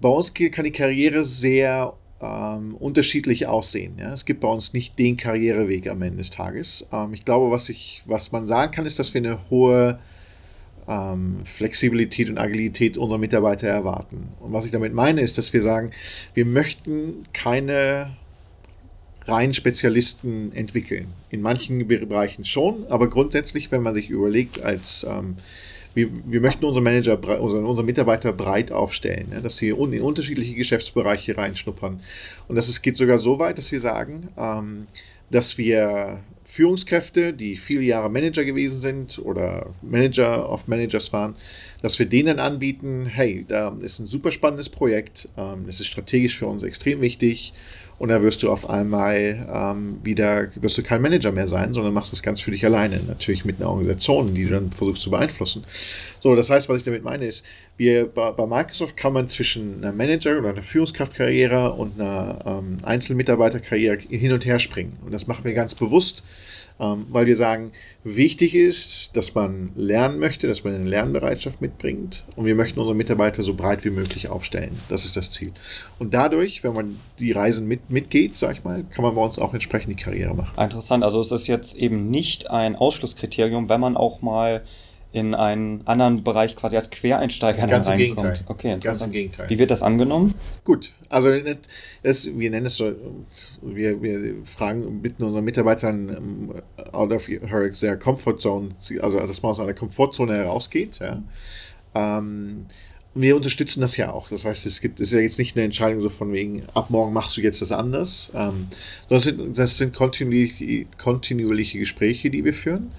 bei 0.02 0.10
uns 0.10 0.34
kann 0.34 0.66
die 0.66 0.72
Karriere 0.72 1.24
sehr 1.24 1.94
ähm, 2.22 2.76
unterschiedlich 2.76 3.48
aussehen. 3.48 3.98
Ja? 4.00 4.14
Es 4.14 4.26
gibt 4.26 4.40
bei 4.40 4.48
uns 4.48 4.74
nicht 4.74 4.98
den 4.98 5.18
Karriereweg 5.18 5.88
am 5.88 6.02
Ende 6.02 6.18
des 6.18 6.32
Tages. 6.32 6.88
Ähm, 6.92 7.14
ich 7.14 7.26
glaube, 7.26 7.52
was, 7.52 7.70
ich, 7.70 8.02
was 8.06 8.32
man 8.32 8.48
sagen 8.48 8.72
kann, 8.72 8.86
ist, 8.86 9.00
dass 9.00 9.14
wir 9.14 9.22
eine 9.22 9.40
hohe 9.50 10.00
ähm, 10.90 11.38
Flexibilität 11.46 12.30
und 12.30 12.40
Agilität 12.40 12.98
unserer 12.98 13.20
Mitarbeiter 13.20 13.68
erwarten. 13.68 14.30
Und 14.40 14.52
was 14.52 14.66
ich 14.66 14.72
damit 14.72 14.94
meine, 14.94 15.22
ist, 15.22 15.38
dass 15.38 15.54
wir 15.54 15.62
sagen, 15.62 15.92
wir 16.34 16.46
möchten 16.46 17.24
keine 17.32 18.12
rein 19.26 19.54
Spezialisten 19.54 20.52
entwickeln. 20.54 21.08
In 21.30 21.42
manchen 21.42 21.88
Bereichen 21.88 22.44
schon, 22.44 22.88
aber 22.90 23.10
grundsätzlich, 23.10 23.72
wenn 23.72 23.84
man 23.84 23.94
sich 23.94 24.10
überlegt, 24.10 24.64
als 24.64 25.06
ähm, 25.08 25.36
wir, 25.94 26.10
wir 26.26 26.42
möchten 26.42 26.66
unsere 26.66 26.84
Manager, 26.84 27.14
unsere, 27.40 27.64
unsere 27.64 27.86
Mitarbeiter 27.86 28.32
breit 28.34 28.72
aufstellen, 28.72 29.28
ja, 29.32 29.42
dass 29.42 29.58
sie 29.58 29.70
in 29.70 30.02
unterschiedliche 30.02 30.56
Geschäftsbereiche 30.56 31.38
reinschnuppern. 31.38 32.00
Und 32.48 32.56
das 32.56 32.70
ist, 32.70 32.82
geht 32.82 32.98
sogar 32.98 33.20
so 33.20 33.38
weit, 33.38 33.58
dass 33.60 33.72
wir 33.72 33.80
sagen, 33.80 34.30
ähm, 34.38 34.88
dass 35.30 35.58
wir 35.60 36.22
Führungskräfte, 36.50 37.32
die 37.32 37.58
viele 37.58 37.84
Jahre 37.84 38.10
Manager 38.10 38.44
gewesen 38.44 38.80
sind 38.80 39.20
oder 39.20 39.68
Manager 39.84 40.52
of 40.52 40.68
Managers 40.68 41.14
waren, 41.14 41.36
dass 41.84 42.00
wir 42.00 42.08
denen 42.08 42.40
anbieten, 42.40 43.06
hey, 43.06 43.46
da 43.48 43.78
ist 43.82 44.00
ein 44.00 44.08
super 44.08 44.32
spannendes 44.32 44.68
Projekt, 44.68 45.30
ähm, 45.38 45.64
das 45.68 45.80
ist 45.80 45.86
strategisch 45.86 46.36
für 46.40 46.48
uns 46.48 46.64
extrem 46.64 47.02
wichtig 47.02 47.54
und 48.00 48.10
da 48.10 48.24
wirst 48.24 48.42
du 48.44 48.50
auf 48.50 48.70
einmal 48.70 49.46
ähm, 49.54 50.00
wieder, 50.04 50.48
wirst 50.56 50.78
du 50.78 50.84
kein 50.84 51.02
Manager 51.02 51.34
mehr 51.34 51.48
sein, 51.48 51.74
sondern 51.74 51.94
machst 51.94 52.14
das 52.14 52.24
ganz 52.24 52.40
für 52.40 52.52
dich 52.52 52.66
alleine. 52.66 53.02
Natürlich 53.06 53.44
mit 53.44 53.60
einer 53.60 53.70
Organisation, 53.70 54.34
die 54.34 54.46
du 54.46 54.52
dann 54.52 54.72
versuchst 54.72 55.02
zu 55.02 55.12
beeinflussen. 55.12 55.64
So, 56.22 56.34
das 56.34 56.50
heißt, 56.50 56.70
was 56.70 56.78
ich 56.78 56.84
damit 56.84 57.04
meine, 57.04 57.26
ist, 57.26 57.46
wir, 57.76 58.08
bei, 58.08 58.32
bei 58.32 58.48
Microsoft 58.48 58.96
kann 58.96 59.12
man 59.12 59.28
zwischen 59.28 59.84
einer 59.84 59.92
Manager- 59.92 60.40
oder 60.40 60.50
einer 60.50 60.64
Führungskraftkarriere 60.64 61.74
und 61.74 62.00
einer 62.00 62.40
ähm, 62.46 62.78
Einzelmitarbeiterkarriere 62.84 63.98
hin 64.10 64.32
und 64.32 64.46
her 64.46 64.60
springen. 64.60 64.98
Und 65.06 65.14
das 65.14 65.28
machen 65.28 65.44
wir 65.44 65.54
ganz 65.54 65.76
bewusst 65.76 66.24
weil 66.80 67.26
wir 67.26 67.36
sagen, 67.36 67.72
wichtig 68.06 68.56
ist, 68.56 69.16
dass 69.16 69.36
man 69.36 69.72
lernen 69.76 70.18
möchte, 70.18 70.48
dass 70.48 70.64
man 70.64 70.74
eine 70.76 70.90
Lernbereitschaft 70.90 71.62
mitbringt 71.62 72.24
und 72.38 72.46
wir 72.46 72.56
möchten 72.56 72.80
unsere 72.80 72.96
Mitarbeiter 72.96 73.44
so 73.44 73.54
breit 73.54 73.84
wie 73.84 73.90
möglich 73.90 74.30
aufstellen. 74.30 74.80
Das 74.88 75.04
ist 75.04 75.18
das 75.18 75.30
Ziel. 75.30 75.52
Und 76.00 76.14
dadurch, 76.14 76.64
wenn 76.64 76.74
man 76.74 76.98
die 77.20 77.34
Reisen 77.34 77.68
mit, 77.68 77.90
mitgeht, 77.90 78.38
sag 78.38 78.54
ich 78.54 78.64
mal, 78.64 78.86
kann 78.92 79.04
man 79.04 79.14
bei 79.14 79.22
uns 79.22 79.40
auch 79.40 79.54
entsprechend 79.54 80.00
die 80.00 80.02
Karriere 80.02 80.34
machen. 80.34 80.58
Interessant, 80.58 81.04
also 81.04 81.20
es 81.20 81.34
ist 81.34 81.48
jetzt 81.48 81.78
eben 81.78 82.10
nicht 82.10 82.50
ein 82.50 82.78
Ausschlusskriterium, 82.78 83.68
wenn 83.68 83.82
man 83.82 83.98
auch 83.98 84.22
mal 84.22 84.64
in 85.12 85.34
einen 85.34 85.86
anderen 85.88 86.24
Bereich 86.24 86.56
quasi 86.56 86.76
als 86.76 86.92
Quereinsteiger 86.92 87.66
Ganz 87.66 87.88
im 87.88 87.98
Gegenteil. 87.98 88.40
Okay, 88.46 88.78
Ganz 88.80 89.02
im 89.02 89.12
Gegenteil. 89.12 89.50
Wie 89.50 89.58
wird 89.58 89.72
das 89.72 89.82
angenommen? 89.82 90.36
Gut, 90.64 90.94
also 91.10 91.30
das, 92.04 92.30
wir 92.38 92.52
nennen 92.52 92.68
es 92.68 92.76
so, 92.76 92.94
wir, 93.62 94.02
wir 94.04 94.46
fragen, 94.46 95.02
bitten 95.02 95.24
unsere 95.24 95.42
Mitarbeiter 95.42 95.90
ähm, 95.90 96.54
out 96.92 97.12
of 97.12 97.28
her 97.28 97.72
their 97.74 97.98
comfort 97.98 98.38
zone, 98.40 98.70
also 99.02 99.20
dass 99.20 99.42
man 99.42 99.52
aus 99.52 99.60
einer 99.60 99.74
Komfortzone 99.74 100.36
herausgeht. 100.36 101.00
Ja. 101.00 101.24
Ähm, 101.96 102.68
wir 103.16 103.36
unterstützen 103.36 103.82
das 103.82 103.98
ja 103.98 104.12
auch. 104.12 104.30
Das 104.30 104.46
heißt, 104.46 104.66
es 104.66 104.82
gibt, 104.82 105.00
es 105.00 105.10
ist 105.10 105.14
ja 105.14 105.20
jetzt 105.20 105.40
nicht 105.40 105.56
eine 105.56 105.66
Entscheidung 105.66 106.02
so 106.02 106.10
von 106.10 106.32
wegen, 106.32 106.64
ab 106.74 106.90
morgen 106.90 107.14
machst 107.14 107.38
du 107.38 107.42
jetzt 107.42 107.62
das 107.62 107.72
anders. 107.72 108.32
Ähm, 108.36 108.68
das 109.08 109.24
sind, 109.24 109.58
das 109.58 109.78
sind 109.78 109.96
kontinuierliche, 109.96 110.86
kontinuierliche 110.98 111.80
Gespräche, 111.80 112.30
die 112.30 112.46
wir 112.46 112.54
führen. 112.54 112.92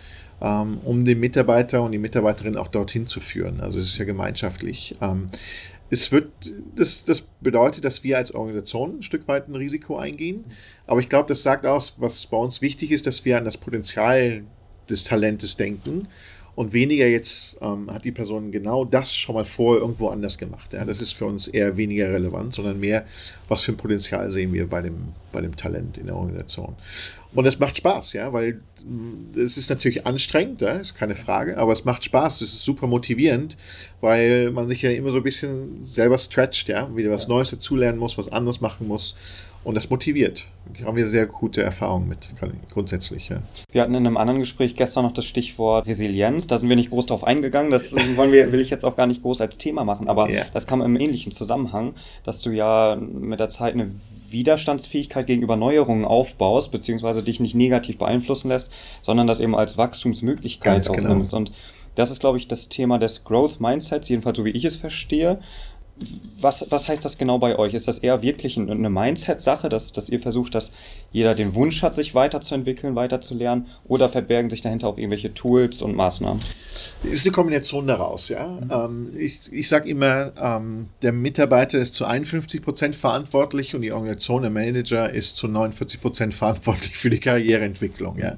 Ähm, 0.43 0.79
um 0.85 1.05
den 1.05 1.21
Mitarbeiter 1.21 1.83
und 1.83 1.93
die 1.93 1.99
Mitarbeiterin 1.99 2.57
auch 2.57 2.69
dorthin 2.69 3.07
zu 3.07 3.21
führen. 3.21 3.61
Also 3.61 3.79
es 3.79 3.89
ist 3.89 3.99
ja 3.99 4.07
gemeinschaftlich. 4.07 4.97
Ähm, 5.03 5.27
es 5.91 6.13
wird, 6.13 6.31
das, 6.77 7.05
das 7.05 7.23
bedeutet, 7.41 7.85
dass 7.85 8.05
wir 8.05 8.17
als 8.17 8.33
Organisation 8.33 8.99
ein 8.99 9.03
Stück 9.03 9.29
weit 9.29 9.49
ein 9.49 9.55
Risiko 9.55 9.99
eingehen. 9.99 10.45
Aber 10.87 11.01
ich 11.01 11.09
glaube, 11.09 11.29
das 11.29 11.43
sagt 11.43 11.67
aus, 11.67 11.97
was 11.99 12.27
bei 12.27 12.37
uns 12.37 12.63
wichtig 12.63 12.91
ist, 12.91 13.07
dass 13.07 13.25
wir 13.25 13.37
an 13.37 13.45
das 13.45 13.59
Potenzial 13.59 14.45
des 14.89 15.05
Talentes 15.05 15.57
denken 15.57 16.09
und 16.55 16.73
weniger 16.73 17.07
jetzt 17.07 17.57
ähm, 17.61 17.91
hat 17.91 18.05
die 18.05 18.13
Person 18.13 18.51
genau 18.51 18.85
das 18.85 19.15
schon 19.15 19.35
mal 19.35 19.45
vorher 19.45 19.83
irgendwo 19.83 20.09
anders 20.09 20.37
gemacht. 20.39 20.73
Ja? 20.73 20.85
Das 20.85 21.01
ist 21.01 21.13
für 21.13 21.27
uns 21.27 21.49
eher 21.49 21.77
weniger 21.77 22.13
relevant, 22.13 22.55
sondern 22.55 22.81
mehr, 22.81 23.07
was 23.49 23.63
für 23.63 23.73
ein 23.73 23.77
Potenzial 23.77 24.31
sehen 24.31 24.53
wir 24.53 24.69
bei 24.69 24.83
dem, 24.83 25.13
bei 25.33 25.41
dem 25.41 25.57
Talent 25.57 25.99
in 25.99 26.07
der 26.07 26.17
Organisation. 26.17 26.77
Und 27.33 27.47
es 27.47 27.59
macht 27.61 27.77
Spaß, 27.77 28.15
ja, 28.15 28.33
weil 28.33 28.61
mm, 28.85 29.39
es 29.39 29.57
ist 29.57 29.71
natürlich 29.71 30.05
anstrengend, 30.05 30.61
ja, 30.63 30.73
ist 30.73 30.97
keine 30.97 31.15
Frage, 31.15 31.57
aber 31.59 31.73
es 31.73 31.85
macht 31.85 32.03
Spaß, 32.05 32.41
es 32.41 32.53
ist 32.53 32.65
super 32.65 32.89
motivierend, 32.89 33.57
weil 34.01 34.51
man 34.51 34.67
sich 34.67 34.83
ja 34.83 34.91
immer 34.91 35.13
so 35.13 35.19
ein 35.19 35.23
bisschen 35.23 35.85
selber 35.85 36.19
stretcht, 36.19 36.69
ja, 36.69 36.95
wieder 36.97 37.11
was 37.11 37.29
Neues 37.29 37.51
dazulernen 37.51 37.99
muss, 37.99 38.19
was 38.19 38.33
anderes 38.33 38.61
machen 38.61 38.89
muss. 38.89 39.15
Und 39.63 39.75
das 39.75 39.91
motiviert. 39.91 40.47
Da 40.79 40.87
haben 40.87 40.97
wir 40.97 41.07
sehr 41.09 41.27
gute 41.27 41.63
Erfahrungen 41.63 42.09
mit, 42.09 42.31
grundsätzlich. 42.73 43.29
Ja. 43.29 43.43
Wir 43.73 43.83
hatten 43.83 43.95
in 43.95 44.07
einem 44.07 44.17
anderen 44.17 44.41
Gespräch 44.41 44.75
gestern 44.75 45.05
noch 45.05 45.13
das 45.13 45.27
Stichwort 45.27 45.87
Resilienz. 45.87 46.47
Da 46.47 46.57
sind 46.57 46.71
wir 46.71 46.77
nicht 46.77 46.89
groß 46.89 47.07
drauf 47.07 47.25
eingegangen. 47.25 47.71
Das 47.71 47.95
wollen 48.17 48.33
wir, 48.33 48.53
will 48.53 48.61
ich 48.61 48.71
jetzt 48.71 48.85
auch 48.85 48.97
gar 48.97 49.07
nicht 49.07 49.23
groß 49.23 49.43
als 49.43 49.59
Thema 49.59 49.85
machen. 49.85 50.09
Aber 50.09 50.31
ja. 50.31 50.45
das 50.55 50.67
kam 50.67 50.81
im 50.81 50.99
ähnlichen 50.99 51.31
Zusammenhang, 51.31 51.95
dass 52.25 52.41
du 52.41 52.51
ja 52.51 52.97
mit 52.97 53.39
der 53.39 53.51
Zeit 53.51 53.75
eine 53.75 53.91
Widerstandsfähigkeit 54.31 55.27
gegenüber 55.27 55.57
Neuerungen 55.57 56.07
aufbaust, 56.07 56.73
beziehungsweise 56.73 57.23
dich 57.23 57.39
nicht 57.39 57.55
negativ 57.55 57.99
beeinflussen 57.99 58.49
lässt, 58.49 58.71
sondern 59.03 59.27
das 59.27 59.41
eben 59.41 59.55
als 59.55 59.77
Wachstumsmöglichkeit 59.77 60.87
Ganz 60.87 60.97
genau. 60.97 61.11
nimmst. 61.11 61.35
Und 61.35 61.53
das 61.97 62.11
ist, 62.11 62.21
glaube 62.21 62.39
ich, 62.39 62.49
das 62.49 62.71
Thema 62.71 62.99
des 62.99 63.25
Growth 63.25 63.61
Mindsets, 63.61 64.09
jedenfalls 64.09 64.39
so 64.39 64.45
wie 64.47 64.51
ich 64.51 64.65
es 64.65 64.77
verstehe 64.77 65.41
was, 66.39 66.67
was 66.71 66.89
heißt 66.89 67.05
das 67.05 67.19
genau 67.19 67.39
bei 67.39 67.59
euch? 67.59 67.75
Ist 67.75 67.89
das 67.89 67.99
eher 67.99 68.23
wirklich 68.23 68.59
eine 68.59 68.91
Mindset-Sache, 68.91 69.69
dass, 69.69 69.93
dass 69.93 70.09
ihr 70.09 70.21
versucht, 70.21 70.55
dass 70.55 70.73
jeder 71.13 71.35
den 71.35 71.55
Wunsch 71.55 71.83
hat, 71.83 71.95
sich 71.95 72.15
weiterzuentwickeln, 72.15 72.95
weiterzulernen? 72.95 73.67
Oder 73.87 74.09
verbergen 74.09 74.51
sich 74.51 74.63
dahinter 74.63 74.89
auch 74.89 74.97
irgendwelche 74.97 75.35
Tools 75.35 75.83
und 75.83 75.95
Maßnahmen? 75.95 76.43
Es 77.05 77.11
ist 77.11 77.27
eine 77.27 77.33
Kombination 77.33 77.87
daraus, 77.87 78.29
ja. 78.29 78.47
Mhm. 78.47 78.71
Ähm, 78.71 79.11
ich 79.19 79.41
ich 79.53 79.69
sage 79.69 79.89
immer, 79.89 80.33
ähm, 80.41 80.89
der 81.03 81.13
Mitarbeiter 81.13 81.79
ist 81.79 81.95
zu 81.95 82.07
51 82.07 82.63
Prozent 82.63 82.97
verantwortlich 82.97 83.75
und 83.75 83.83
die 83.83 83.93
Organisation, 83.93 84.43
der 84.43 84.51
Manager, 84.51 85.11
ist 85.11 85.37
zu 85.37 85.49
49 85.49 86.01
Prozent 86.01 86.35
verantwortlich 86.35 86.97
für 86.97 87.11
die 87.11 87.21
Karriereentwicklung, 87.21 88.19
ja. 88.19 88.37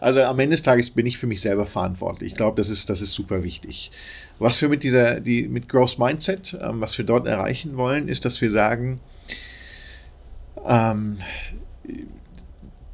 Also 0.00 0.20
am 0.22 0.38
Ende 0.38 0.54
des 0.54 0.62
Tages 0.62 0.90
bin 0.90 1.06
ich 1.06 1.18
für 1.18 1.26
mich 1.26 1.40
selber 1.40 1.66
verantwortlich. 1.66 2.32
Ich 2.32 2.36
glaube, 2.36 2.56
das 2.56 2.68
ist, 2.68 2.90
das 2.90 3.00
ist 3.00 3.12
super 3.12 3.42
wichtig. 3.42 3.90
Was 4.38 4.60
wir 4.62 4.68
mit 4.68 4.82
dieser, 4.82 5.20
die, 5.20 5.48
mit 5.48 5.68
Growth 5.68 5.98
Mindset, 5.98 6.56
ähm, 6.60 6.80
was 6.80 6.96
wir 6.96 7.04
dort 7.04 7.26
erreichen 7.26 7.76
wollen, 7.76 8.08
ist, 8.08 8.24
dass 8.24 8.40
wir 8.40 8.50
sagen, 8.50 9.00
ähm, 10.66 11.18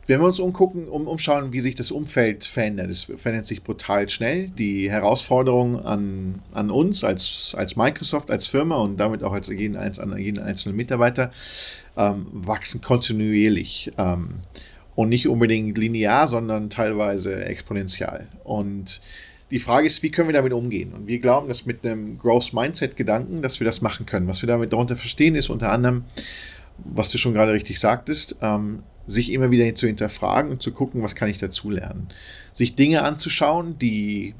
wenn 0.06 0.20
wir 0.20 0.26
uns 0.26 0.38
umgucken, 0.38 0.86
um, 0.86 1.06
umschauen, 1.06 1.52
wie 1.52 1.60
sich 1.60 1.74
das 1.74 1.90
Umfeld 1.90 2.44
verändert, 2.44 2.90
es 2.90 3.04
verändert 3.04 3.46
sich 3.46 3.62
brutal 3.62 4.08
schnell. 4.08 4.50
Die 4.50 4.90
Herausforderungen 4.90 5.80
an, 5.80 6.42
an 6.52 6.70
uns 6.70 7.04
als, 7.04 7.54
als 7.56 7.76
Microsoft, 7.76 8.30
als 8.30 8.46
Firma 8.46 8.76
und 8.76 8.98
damit 8.98 9.22
auch 9.22 9.32
als 9.32 9.48
jeden, 9.48 9.76
an 9.76 10.18
jeden 10.18 10.42
einzelnen 10.42 10.76
Mitarbeiter 10.76 11.30
ähm, 11.96 12.26
wachsen 12.32 12.82
kontinuierlich. 12.82 13.92
Ähm, 13.96 14.40
und 14.94 15.08
nicht 15.08 15.26
unbedingt 15.26 15.76
linear, 15.76 16.28
sondern 16.28 16.70
teilweise 16.70 17.44
exponentiell. 17.44 18.28
Und 18.44 19.00
die 19.54 19.60
Frage 19.60 19.86
ist, 19.86 20.02
wie 20.02 20.10
können 20.10 20.28
wir 20.28 20.32
damit 20.32 20.52
umgehen? 20.52 20.92
Und 20.92 21.06
wir 21.06 21.20
glauben, 21.20 21.46
dass 21.46 21.64
mit 21.64 21.86
einem 21.86 22.18
Growth 22.18 22.52
Mindset 22.52 22.96
Gedanken, 22.96 23.40
dass 23.40 23.60
wir 23.60 23.64
das 23.64 23.82
machen 23.82 24.04
können. 24.04 24.26
Was 24.26 24.42
wir 24.42 24.48
damit 24.48 24.72
darunter 24.72 24.96
verstehen, 24.96 25.36
ist 25.36 25.48
unter 25.48 25.70
anderem, 25.70 26.02
was 26.78 27.10
du 27.10 27.18
schon 27.18 27.34
gerade 27.34 27.52
richtig 27.52 27.78
sagtest, 27.78 28.36
ähm, 28.42 28.82
sich 29.06 29.30
immer 29.30 29.52
wieder 29.52 29.72
zu 29.76 29.86
hinterfragen 29.86 30.50
und 30.50 30.60
zu 30.60 30.72
gucken, 30.72 31.02
was 31.02 31.14
kann 31.14 31.28
ich 31.28 31.38
dazu 31.38 31.70
lernen. 31.70 32.08
Sich 32.52 32.74
Dinge 32.74 33.02
anzuschauen, 33.02 33.78
die 33.78 34.34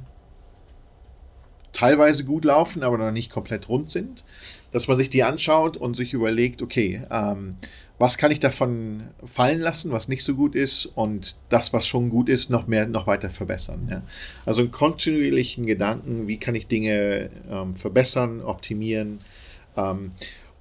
teilweise 1.72 2.24
gut 2.24 2.44
laufen, 2.44 2.82
aber 2.82 2.98
noch 2.98 3.12
nicht 3.12 3.30
komplett 3.30 3.68
rund 3.68 3.92
sind. 3.92 4.24
Dass 4.72 4.88
man 4.88 4.96
sich 4.96 5.10
die 5.10 5.22
anschaut 5.22 5.76
und 5.76 5.94
sich 5.94 6.12
überlegt, 6.12 6.60
okay, 6.60 7.02
ähm, 7.12 7.54
was 7.98 8.18
kann 8.18 8.32
ich 8.32 8.40
davon 8.40 9.04
fallen 9.24 9.60
lassen, 9.60 9.92
was 9.92 10.08
nicht 10.08 10.24
so 10.24 10.34
gut 10.34 10.54
ist 10.54 10.86
und 10.86 11.36
das, 11.48 11.72
was 11.72 11.86
schon 11.86 12.10
gut 12.10 12.28
ist, 12.28 12.50
noch 12.50 12.66
mehr, 12.66 12.86
noch 12.86 13.06
weiter 13.06 13.30
verbessern. 13.30 13.88
Ja? 13.90 14.02
Also 14.46 14.62
einen 14.62 14.72
kontinuierlichen 14.72 15.64
Gedanken, 15.64 16.26
wie 16.26 16.38
kann 16.38 16.54
ich 16.54 16.66
Dinge 16.66 17.30
ähm, 17.50 17.74
verbessern, 17.74 18.42
optimieren 18.42 19.18
ähm, 19.76 20.10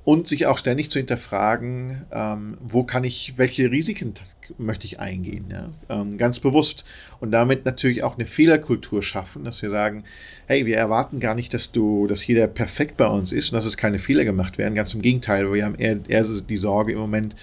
und 0.04 0.28
sich 0.28 0.46
auch 0.46 0.58
ständig 0.58 0.92
zu 0.92 1.00
hinterfragen, 1.00 2.04
ähm, 2.12 2.58
wo 2.62 2.84
kann 2.84 3.04
ich, 3.04 3.34
welche 3.38 3.72
Risiken 3.72 4.14
möchte 4.58 4.86
ich 4.86 5.00
eingehen, 5.00 5.46
ja? 5.52 5.70
ähm, 5.90 6.18
ganz 6.18 6.40
bewusst. 6.40 6.86
Und 7.20 7.32
damit 7.32 7.66
natürlich 7.66 8.04
auch 8.04 8.16
eine 8.18 8.26
Fehlerkultur 8.26 9.02
schaffen, 9.02 9.44
dass 9.44 9.62
wir 9.62 9.70
sagen, 9.70 10.04
hey, 10.48 10.66
wir 10.66 10.78
erwarten 10.78 11.20
gar 11.20 11.36
nicht, 11.36 11.54
dass 11.54 11.72
du, 11.72 12.08
dass 12.08 12.26
jeder 12.26 12.48
perfekt 12.48 12.98
bei 12.98 13.08
uns 13.08 13.32
ist 13.32 13.52
und 13.52 13.56
dass 13.56 13.66
es 13.66 13.78
keine 13.78 14.00
Fehler 14.00 14.26
gemacht 14.26 14.58
werden. 14.58 14.76
Ganz 14.76 14.94
im 14.94 15.02
Gegenteil, 15.02 15.52
wir 15.54 15.66
haben 15.66 15.76
eher, 15.76 15.98
eher 16.08 16.24
die 16.24 16.58
Sorge 16.58 16.94
im 16.94 17.00
Moment, 17.00 17.36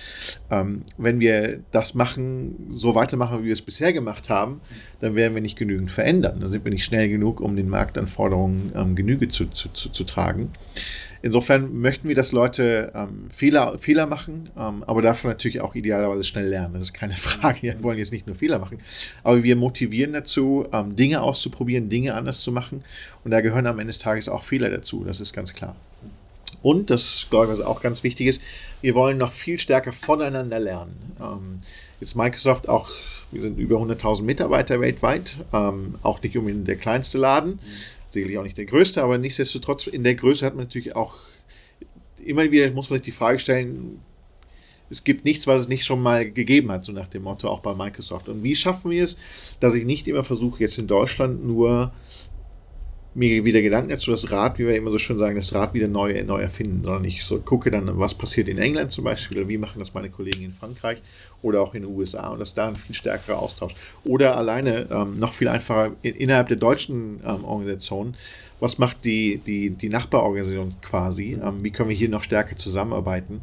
ähm, 0.50 0.82
wenn 0.98 1.20
wir 1.20 1.60
das 1.72 1.94
machen, 1.94 2.72
so 2.74 2.94
weitermachen, 2.94 3.40
wie 3.40 3.46
wir 3.46 3.52
es 3.52 3.62
bisher 3.62 3.92
gemacht 3.92 4.28
haben, 4.28 4.60
dann 5.00 5.14
werden 5.14 5.34
wir 5.34 5.42
nicht 5.42 5.56
genügend 5.56 5.90
verändern. 5.90 6.40
Dann 6.40 6.50
sind 6.50 6.64
wir 6.64 6.72
nicht 6.72 6.84
schnell 6.84 7.08
genug, 7.08 7.40
um 7.40 7.56
den 7.56 7.68
Marktanforderungen 7.68 8.72
ähm, 8.74 8.94
Genüge 8.94 9.28
zu, 9.28 9.46
zu, 9.46 9.70
zu, 9.70 9.88
zu 9.88 10.04
tragen. 10.04 10.50
Insofern 11.22 11.80
möchten 11.80 12.08
wir, 12.08 12.14
dass 12.14 12.32
Leute 12.32 12.92
ähm, 12.94 13.28
Fehler, 13.30 13.76
Fehler 13.78 14.06
machen, 14.06 14.48
ähm, 14.56 14.82
aber 14.86 15.02
davon 15.02 15.30
natürlich 15.30 15.60
auch 15.60 15.74
idealerweise 15.74 16.24
schnell 16.24 16.46
lernen. 16.46 16.74
Ist 16.90 16.94
keine 16.94 17.14
Frage. 17.14 17.62
Wir 17.62 17.82
wollen 17.82 17.98
jetzt 17.98 18.12
nicht 18.12 18.26
nur 18.26 18.34
Fehler 18.34 18.58
machen, 18.58 18.80
aber 19.22 19.42
wir 19.42 19.54
motivieren 19.54 20.12
dazu, 20.12 20.66
ähm, 20.72 20.96
Dinge 20.96 21.22
auszuprobieren, 21.22 21.88
Dinge 21.88 22.14
anders 22.14 22.40
zu 22.40 22.50
machen. 22.50 22.82
Und 23.24 23.30
da 23.30 23.40
gehören 23.40 23.66
am 23.66 23.78
Ende 23.78 23.92
des 23.92 23.98
Tages 23.98 24.28
auch 24.28 24.42
Fehler 24.42 24.70
dazu. 24.70 25.04
Das 25.04 25.20
ist 25.20 25.32
ganz 25.32 25.54
klar. 25.54 25.76
Und 26.62 26.90
das, 26.90 27.28
glaube 27.30 27.46
ich, 27.46 27.52
was 27.52 27.64
auch 27.64 27.80
ganz 27.80 28.02
wichtig 28.02 28.26
ist, 28.26 28.42
wir 28.82 28.94
wollen 28.94 29.18
noch 29.18 29.32
viel 29.32 29.58
stärker 29.58 29.92
voneinander 29.92 30.58
lernen. 30.58 31.12
Ähm, 31.20 31.60
jetzt 32.00 32.16
Microsoft 32.16 32.68
auch, 32.68 32.90
wir 33.30 33.40
sind 33.40 33.58
über 33.58 33.76
100.000 33.76 34.22
Mitarbeiter 34.22 34.80
weltweit, 34.80 35.38
ähm, 35.52 35.94
auch 36.02 36.20
nicht 36.22 36.36
unbedingt 36.36 36.66
der 36.66 36.76
kleinste 36.76 37.18
Laden. 37.18 37.60
Sicherlich 38.08 38.36
auch 38.36 38.42
nicht 38.42 38.58
der 38.58 38.66
größte, 38.66 39.02
aber 39.02 39.16
nichtsdestotrotz 39.16 39.86
in 39.86 40.02
der 40.02 40.16
Größe 40.16 40.44
hat 40.44 40.56
man 40.56 40.64
natürlich 40.64 40.96
auch 40.96 41.14
immer 42.22 42.50
wieder 42.50 42.70
muss 42.72 42.90
man 42.90 42.98
sich 42.98 43.04
die 43.04 43.12
Frage 43.12 43.38
stellen, 43.38 44.00
es 44.90 45.04
gibt 45.04 45.24
nichts, 45.24 45.46
was 45.46 45.62
es 45.62 45.68
nicht 45.68 45.84
schon 45.84 46.02
mal 46.02 46.30
gegeben 46.30 46.70
hat, 46.72 46.84
so 46.84 46.92
nach 46.92 47.08
dem 47.08 47.22
Motto 47.22 47.48
auch 47.48 47.60
bei 47.60 47.74
Microsoft. 47.74 48.28
Und 48.28 48.42
wie 48.42 48.54
schaffen 48.54 48.90
wir 48.90 49.04
es, 49.04 49.16
dass 49.60 49.74
ich 49.74 49.84
nicht 49.84 50.08
immer 50.08 50.24
versuche, 50.24 50.60
jetzt 50.60 50.78
in 50.78 50.86
Deutschland 50.86 51.44
nur 51.46 51.92
mir 53.12 53.44
wieder 53.44 53.60
Gedanken 53.60 53.90
dazu, 53.90 54.12
das 54.12 54.30
Rad, 54.30 54.58
wie 54.58 54.66
wir 54.66 54.76
immer 54.76 54.90
so 54.92 54.98
schön 54.98 55.18
sagen, 55.18 55.34
das 55.34 55.52
Rad 55.52 55.74
wieder 55.74 55.88
neu, 55.88 56.22
neu 56.24 56.40
erfinden, 56.40 56.84
sondern 56.84 57.04
ich 57.04 57.24
so 57.24 57.38
gucke 57.40 57.70
dann, 57.70 57.98
was 57.98 58.14
passiert 58.14 58.46
in 58.48 58.58
England 58.58 58.92
zum 58.92 59.04
Beispiel, 59.04 59.38
oder 59.38 59.48
wie 59.48 59.58
machen 59.58 59.80
das 59.80 59.94
meine 59.94 60.10
Kollegen 60.10 60.42
in 60.42 60.52
Frankreich 60.52 61.02
oder 61.42 61.60
auch 61.60 61.74
in 61.74 61.82
den 61.82 61.92
USA 61.92 62.28
und 62.28 62.38
das 62.38 62.54
da 62.54 62.68
ein 62.68 62.76
viel 62.76 62.94
stärkerer 62.94 63.38
Austausch. 63.38 63.74
Oder 64.04 64.36
alleine 64.36 64.86
ähm, 64.90 65.18
noch 65.18 65.32
viel 65.32 65.48
einfacher 65.48 65.92
in, 66.02 66.14
innerhalb 66.14 66.48
der 66.48 66.56
deutschen 66.56 67.20
ähm, 67.26 67.44
Organisation, 67.44 68.14
was 68.60 68.78
macht 68.78 69.04
die, 69.04 69.38
die, 69.38 69.70
die 69.70 69.88
Nachbarorganisation 69.88 70.76
quasi, 70.80 71.36
ähm, 71.42 71.64
wie 71.64 71.70
können 71.70 71.88
wir 71.88 71.96
hier 71.96 72.10
noch 72.10 72.22
stärker 72.22 72.56
zusammenarbeiten 72.56 73.40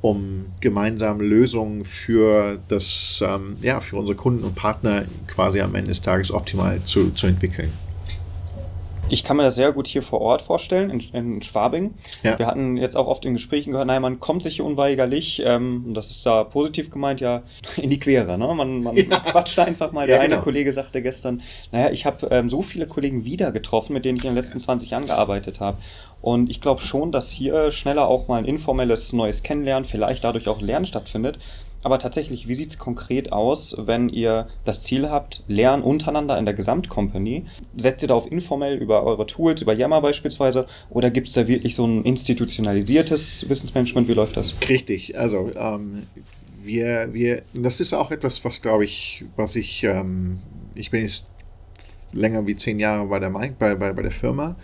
um 0.00 0.46
gemeinsame 0.60 1.24
Lösungen 1.24 1.84
für 1.84 2.58
das, 2.68 3.22
ähm, 3.26 3.56
ja, 3.62 3.80
für 3.80 3.96
unsere 3.96 4.16
Kunden 4.16 4.44
und 4.44 4.54
Partner 4.54 5.04
quasi 5.26 5.60
am 5.60 5.74
Ende 5.74 5.88
des 5.90 6.02
Tages 6.02 6.30
optimal 6.32 6.82
zu, 6.84 7.10
zu 7.12 7.26
entwickeln. 7.26 7.72
Ich 9.08 9.22
kann 9.22 9.36
mir 9.36 9.44
das 9.44 9.54
sehr 9.54 9.72
gut 9.72 9.86
hier 9.86 10.02
vor 10.02 10.20
Ort 10.20 10.42
vorstellen, 10.42 10.90
in, 10.90 11.00
in 11.12 11.42
Schwabing. 11.42 11.94
Ja. 12.22 12.38
Wir 12.38 12.46
hatten 12.46 12.76
jetzt 12.76 12.96
auch 12.96 13.06
oft 13.06 13.24
in 13.24 13.34
Gesprächen 13.34 13.70
gehört, 13.70 13.86
naja, 13.86 14.00
man 14.00 14.18
kommt 14.18 14.42
sich 14.42 14.56
hier 14.56 14.64
unweigerlich, 14.64 15.42
ähm, 15.44 15.84
und 15.86 15.94
das 15.94 16.10
ist 16.10 16.26
da 16.26 16.44
positiv 16.44 16.90
gemeint, 16.90 17.20
ja, 17.20 17.42
in 17.76 17.90
die 17.90 18.00
Quere. 18.00 18.36
Ne? 18.36 18.52
Man, 18.54 18.82
man 18.82 18.96
ja. 18.96 19.04
quatscht 19.20 19.58
einfach 19.58 19.92
mal. 19.92 20.06
Der 20.06 20.16
ja, 20.16 20.22
genau. 20.22 20.36
eine 20.36 20.42
Kollege 20.42 20.72
sagte 20.72 21.02
gestern, 21.02 21.42
naja, 21.70 21.90
ich 21.90 22.04
habe 22.04 22.26
ähm, 22.30 22.48
so 22.48 22.62
viele 22.62 22.86
Kollegen 22.86 23.24
wieder 23.24 23.52
getroffen, 23.52 23.92
mit 23.92 24.04
denen 24.04 24.18
ich 24.18 24.24
in 24.24 24.30
den 24.30 24.36
letzten 24.36 24.58
20 24.58 24.90
Jahren 24.90 25.06
gearbeitet 25.06 25.60
habe. 25.60 25.78
Und 26.26 26.50
ich 26.50 26.60
glaube 26.60 26.80
schon, 26.80 27.12
dass 27.12 27.30
hier 27.30 27.70
schneller 27.70 28.08
auch 28.08 28.26
mal 28.26 28.38
ein 28.38 28.46
informelles 28.46 29.12
neues 29.12 29.44
Kennenlernen, 29.44 29.84
vielleicht 29.84 30.24
dadurch 30.24 30.48
auch 30.48 30.60
Lernen 30.60 30.84
stattfindet. 30.84 31.38
Aber 31.84 32.00
tatsächlich, 32.00 32.48
wie 32.48 32.56
sieht 32.56 32.70
es 32.70 32.78
konkret 32.78 33.30
aus, 33.30 33.76
wenn 33.78 34.08
ihr 34.08 34.48
das 34.64 34.82
Ziel 34.82 35.08
habt, 35.08 35.44
Lernen 35.46 35.84
untereinander 35.84 36.36
in 36.36 36.44
der 36.44 36.54
Gesamtcompany? 36.54 37.44
Setzt 37.76 38.02
ihr 38.02 38.08
da 38.08 38.14
auf 38.14 38.28
informell 38.28 38.76
über 38.76 39.04
eure 39.04 39.24
Tools, 39.26 39.62
über 39.62 39.72
Yammer 39.72 40.00
beispielsweise? 40.00 40.66
Oder 40.90 41.12
gibt 41.12 41.28
es 41.28 41.34
da 41.34 41.46
wirklich 41.46 41.76
so 41.76 41.86
ein 41.86 42.02
institutionalisiertes 42.02 43.48
Wissensmanagement? 43.48 44.08
Wie 44.08 44.14
läuft 44.14 44.36
das? 44.36 44.56
Richtig, 44.68 45.16
also 45.16 45.52
ähm, 45.54 46.08
wir, 46.60 47.10
wir, 47.12 47.42
das 47.54 47.78
ist 47.78 47.92
auch 47.92 48.10
etwas, 48.10 48.44
was 48.44 48.62
glaube 48.62 48.84
ich, 48.84 49.24
was 49.36 49.54
ich, 49.54 49.84
ähm, 49.84 50.40
ich 50.74 50.90
bin 50.90 51.02
jetzt 51.02 51.26
länger 52.12 52.46
wie 52.46 52.56
zehn 52.56 52.78
Jahre 52.78 53.06
bei 53.06 53.18
der, 53.18 53.30
bei, 53.30 53.50
bei, 53.50 53.74
bei 53.74 54.02
der 54.02 54.10
Firma 54.10 54.56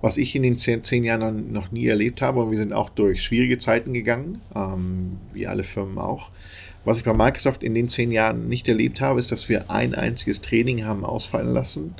was 0.00 0.16
ich 0.16 0.34
in 0.34 0.42
den 0.42 0.58
zehn, 0.58 0.82
zehn 0.82 1.04
Jahren 1.04 1.52
noch 1.52 1.70
nie 1.72 1.86
erlebt 1.86 2.22
habe. 2.22 2.42
Und 2.42 2.50
wir 2.50 2.58
sind 2.58 2.72
auch 2.72 2.88
durch 2.88 3.22
schwierige 3.22 3.58
Zeiten 3.58 3.92
gegangen, 3.92 4.40
ähm, 4.54 5.18
wie 5.32 5.46
alle 5.46 5.62
Firmen 5.62 5.98
auch. 5.98 6.30
Was 6.84 6.98
ich 6.98 7.04
bei 7.04 7.12
Microsoft 7.12 7.62
in 7.62 7.74
den 7.74 7.88
zehn 7.88 8.10
Jahren 8.10 8.48
nicht 8.48 8.66
erlebt 8.66 9.00
habe, 9.00 9.20
ist, 9.20 9.30
dass 9.30 9.48
wir 9.48 9.70
ein 9.70 9.94
einziges 9.94 10.40
Training 10.40 10.84
haben 10.84 11.04
ausfallen 11.04 11.52
lassen, 11.52 11.94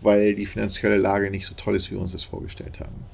weil 0.00 0.34
die 0.34 0.46
finanzielle 0.46 0.96
Lage 0.96 1.30
nicht 1.30 1.46
so 1.46 1.54
toll 1.54 1.76
ist, 1.76 1.90
wie 1.90 1.94
wir 1.94 2.00
uns 2.00 2.12
das 2.12 2.24
vorgestellt 2.24 2.80
haben. 2.80 3.04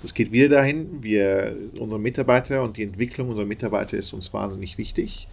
Das 0.00 0.14
geht 0.14 0.32
wieder 0.32 0.48
dahin, 0.48 1.02
wir, 1.02 1.54
unsere 1.78 2.00
Mitarbeiter 2.00 2.62
und 2.62 2.76
die 2.78 2.82
Entwicklung 2.82 3.28
unserer 3.28 3.46
Mitarbeiter 3.46 3.96
ist 3.98 4.12
uns 4.12 4.32
wahnsinnig 4.32 4.78
wichtig. 4.78 5.28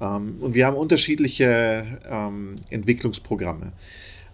Ähm, 0.00 0.36
und 0.40 0.54
wir 0.54 0.66
haben 0.66 0.76
unterschiedliche 0.76 1.84
ähm, 2.08 2.54
Entwicklungsprogramme. 2.70 3.72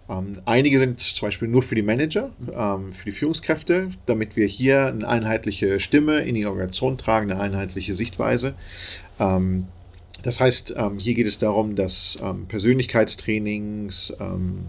Ähm, 0.09 0.37
einige 0.45 0.79
sind 0.79 0.99
zum 0.99 1.27
Beispiel 1.27 1.47
nur 1.47 1.63
für 1.63 1.75
die 1.75 1.81
Manager, 1.81 2.29
ähm, 2.53 2.93
für 2.93 3.05
die 3.05 3.11
Führungskräfte, 3.11 3.89
damit 4.05 4.35
wir 4.35 4.47
hier 4.47 4.87
eine 4.87 5.07
einheitliche 5.07 5.79
Stimme 5.79 6.19
in 6.19 6.35
die 6.35 6.45
Organisation 6.45 6.97
tragen, 6.97 7.31
eine 7.31 7.41
einheitliche 7.41 7.95
Sichtweise. 7.95 8.53
Ähm, 9.19 9.67
das 10.23 10.39
heißt, 10.39 10.75
ähm, 10.77 10.99
hier 10.99 11.13
geht 11.13 11.27
es 11.27 11.37
darum, 11.37 11.75
dass 11.75 12.17
ähm, 12.21 12.45
Persönlichkeitstrainings 12.47 14.13
ähm, 14.19 14.67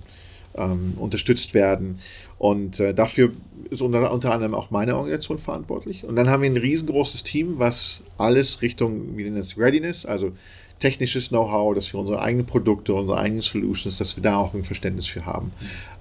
unterstützt 0.97 1.53
werden. 1.53 1.99
Und 2.39 2.81
äh, 2.81 2.95
dafür 2.95 3.33
ist 3.71 3.83
unter, 3.83 4.11
unter, 4.13 4.33
anderem 4.33 4.55
auch 4.55 4.71
meine 4.71 4.97
Organisation 4.97 5.39
verantwortlich. 5.39 6.05
Und 6.05 6.17
dann 6.17 6.29
haben 6.29 6.43
wir 6.43 6.51
ein 6.51 6.57
riesengroßes 6.57 7.23
Team, 7.25 7.59
was 7.59 8.03
alles 8.17 8.63
Richtung, 8.63 9.17
wie 9.17 9.25
nennen 9.25 9.45
Readiness, 9.57 10.07
also 10.07 10.33
technisches 10.81 11.29
Know-how, 11.29 11.75
dass 11.75 11.93
wir 11.93 12.01
unsere 12.01 12.21
eigenen 12.21 12.47
Produkte, 12.47 12.95
unsere 12.95 13.19
eigenen 13.19 13.43
Solutions, 13.43 13.99
dass 13.99 14.17
wir 14.17 14.23
da 14.23 14.37
auch 14.37 14.55
ein 14.55 14.65
Verständnis 14.65 15.07
für 15.07 15.25
haben. 15.25 15.53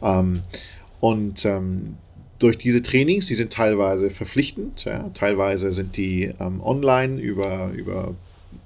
Mhm. 0.01 0.41
und 0.99 1.45
ähm, 1.45 1.97
durch 2.39 2.57
diese 2.57 2.81
Trainings, 2.81 3.27
die 3.27 3.35
sind 3.35 3.53
teilweise 3.53 4.09
verpflichtend, 4.09 4.83
ja, 4.83 5.09
teilweise 5.13 5.71
sind 5.71 5.95
die 5.95 6.33
ähm, 6.39 6.61
online 6.61 7.19
über, 7.19 7.71
über 7.73 8.13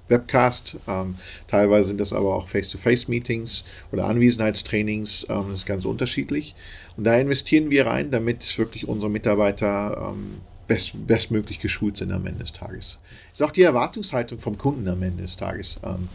Webcast. 0.10 0.78
Ähm, 0.88 1.16
teilweise 1.48 1.90
sind 1.90 2.02
das 2.02 2.14
aber 2.14 2.36
auch 2.36 2.48
Face-to-Face-Meetings 2.48 3.64
oder 3.92 4.06
Anwesenheitstrainings. 4.06 5.28
Ähm, 5.30 5.46
das 5.50 5.60
ist 5.60 5.66
ganz 5.66 5.86
unterschiedlich. 5.86 6.56
Und 6.98 7.04
da 7.06 7.18
investieren 7.18 7.70
wir 7.70 7.86
rein, 7.86 8.12
damit 8.12 8.58
wirklich 8.58 8.88
unsere 8.88 9.12
Mitarbeiter 9.12 10.14
ähm, 10.14 10.42
best, 10.70 11.06
bestmöglich 11.06 11.60
geschult 11.60 11.98
sind 11.98 12.14
am 12.14 12.26
Ende 12.26 12.40
des 12.40 12.54
Tages. 12.54 13.00
Ist 13.34 13.44
auch 13.44 13.52
die 13.52 13.64
Erwartungshaltung 13.64 14.40
vom 14.40 14.58
Kunden 14.58 14.88
am 14.88 15.04
Ende 15.04 15.24
des 15.24 15.36
Tages. 15.36 15.82
Ähm, 15.84 16.08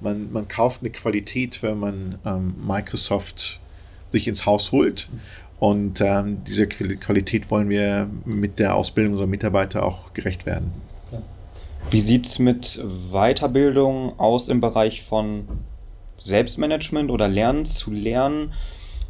man, 0.00 0.32
man 0.32 0.48
kauft 0.48 0.80
eine 0.80 0.90
Qualität, 0.90 1.62
wenn 1.62 1.78
man 1.78 2.18
ähm, 2.26 2.54
Microsoft 2.66 3.60
sich 4.10 4.26
ins 4.26 4.46
Haus 4.46 4.72
holt. 4.72 5.08
Und 5.60 6.00
ähm, 6.00 6.42
dieser 6.44 6.66
Qualität 6.66 7.50
wollen 7.50 7.68
wir 7.68 8.08
mit 8.24 8.58
der 8.58 8.74
Ausbildung 8.74 9.12
unserer 9.12 9.28
Mitarbeiter 9.28 9.84
auch 9.84 10.12
gerecht 10.14 10.46
werden. 10.46 10.72
Wie 11.90 12.00
sieht 12.00 12.26
es 12.26 12.38
mit 12.38 12.80
Weiterbildung 12.84 14.18
aus 14.18 14.48
im 14.48 14.60
Bereich 14.60 15.02
von 15.02 15.46
Selbstmanagement 16.16 17.10
oder 17.10 17.28
Lernen 17.28 17.64
zu 17.64 17.90
lernen 17.90 18.52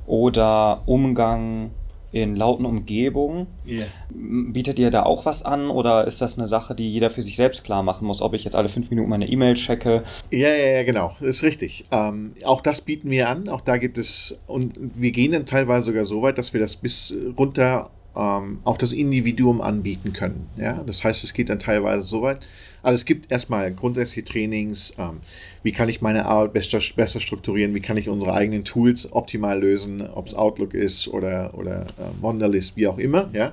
oder 0.07 0.83
Umgang 0.87 1.71
in 2.13 2.37
lauten 2.37 2.65
Umgebungen? 2.65 3.47
Yeah. 3.67 3.87
Bietet 4.11 4.79
ihr 4.79 4.91
da 4.91 5.03
auch 5.03 5.27
was 5.27 5.43
an 5.43 5.69
oder 5.69 6.07
ist 6.07 6.23
das 6.23 6.39
eine 6.39 6.49
Sache, 6.49 6.75
die 6.75 6.91
jeder 6.91 7.11
für 7.11 7.23
sich 7.23 7.37
selbst 7.37 7.65
klar 7.65 7.83
machen 7.83 8.07
muss, 8.07 8.23
ob 8.23 8.35
ich 8.35 8.45
jetzt 8.45 8.57
alle 8.57 8.69
fünf 8.69 8.91
Minuten 8.91 9.11
meine 9.11 9.29
E-Mail 9.29 9.55
checke? 9.55 10.05
Ja, 10.31 10.49
ja, 10.49 10.67
ja, 10.67 10.83
genau, 10.85 11.15
das 11.21 11.37
ist 11.37 11.43
richtig. 11.43 11.85
Ähm, 11.91 12.33
auch 12.45 12.61
das 12.61 12.81
bieten 12.81 13.11
wir 13.11 13.29
an, 13.29 13.49
auch 13.49 13.61
da 13.61 13.77
gibt 13.77 13.99
es, 13.99 14.41
und 14.47 14.75
wir 14.79 15.11
gehen 15.11 15.33
dann 15.33 15.47
teilweise 15.47 15.87
sogar 15.87 16.05
so 16.05 16.23
weit, 16.23 16.39
dass 16.39 16.53
wir 16.53 16.61
das 16.61 16.77
bis 16.77 17.15
runter 17.37 17.91
ähm, 18.17 18.59
auf 18.65 18.79
das 18.79 18.93
Individuum 18.93 19.61
anbieten 19.61 20.13
können. 20.13 20.49
Ja? 20.57 20.83
Das 20.87 21.05
heißt, 21.05 21.25
es 21.25 21.35
geht 21.35 21.49
dann 21.49 21.59
teilweise 21.59 22.07
so 22.07 22.23
weit. 22.23 22.41
Also 22.83 22.95
es 22.95 23.05
gibt 23.05 23.31
erstmal 23.31 23.73
grundsätzliche 23.73 24.25
Trainings, 24.25 24.93
ähm, 24.99 25.21
wie 25.63 25.73
kann 25.73 25.89
ich 25.89 26.01
meine 26.01 26.27
Arbeit 26.27 26.53
besser, 26.53 26.81
besser, 26.97 27.21
strukturieren, 27.21 27.75
wie 27.75 27.81
kann 27.81 27.97
ich 27.97 28.09
unsere 28.09 28.35
eigenen 28.35 28.65
Tools 28.65 29.13
optimal 29.13 29.61
lösen, 29.61 30.07
ob 30.07 30.27
es 30.27 30.35
Outlook 30.35 30.75
ist 30.75 31.09
oder, 31.09 31.55
oder 31.55 31.83
äh, 31.83 32.21
Mondelist, 32.21 32.77
wie 32.77 32.87
auch 32.87 32.99
immer. 32.99 33.31
Ja? 33.33 33.53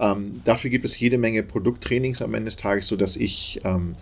Ähm, 0.00 0.42
dafür 0.44 0.70
gibt 0.70 0.84
es 0.84 0.98
jede 0.98 1.18
Menge 1.18 1.42
Produkttrainings 1.42 2.22
am 2.22 2.34
Ende 2.34 2.46
des 2.46 2.56
Tages, 2.56 2.88
sodass 2.88 3.16
ich 3.16 3.60
ähm, 3.64 3.94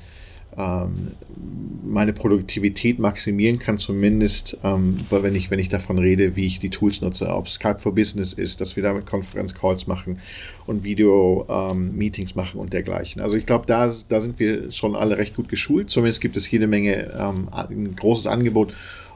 meine 0.57 2.13
Produktivität 2.13 2.99
maximieren 2.99 3.59
kann, 3.59 3.79
zumindest 3.79 4.59
ähm, 4.63 4.97
wenn, 5.11 5.35
ich, 5.35 5.51
wenn 5.51 5.59
ich 5.59 5.69
davon 5.69 5.99
rede, 5.99 6.37
wie 6.37 6.47
ich 6.47 6.59
die 6.59 6.71
Tools 6.71 7.01
nutze, 7.01 7.29
ob 7.29 7.49
Skype 7.49 7.79
for 7.79 7.95
Business 7.95 8.33
ist, 8.33 8.61
dass 8.61 8.77
wir 8.77 8.83
damit 8.83 9.07
Konferenzcalls 9.07 9.87
machen 9.87 10.19
und 10.67 10.85
Video-Meetings 10.85 12.31
ähm, 12.31 12.37
machen 12.37 12.61
und 12.61 12.73
dergleichen. 12.73 13.21
Also 13.23 13.37
ich 13.37 13.47
glaube, 13.47 13.67
da, 13.67 13.93
da 14.09 14.21
sind 14.21 14.39
wir 14.39 14.71
schon 14.71 14.95
alle 14.95 15.19
recht 15.19 15.35
gut 15.35 15.49
geschult. 15.49 15.91
Zumindest 15.91 16.21
gibt 16.21 16.37
es 16.37 16.51
jede 16.51 16.67
Menge, 16.67 17.13
ähm, 17.19 17.49
ein 17.51 17.97
großes 17.97 18.27
Angebot, 18.27 18.73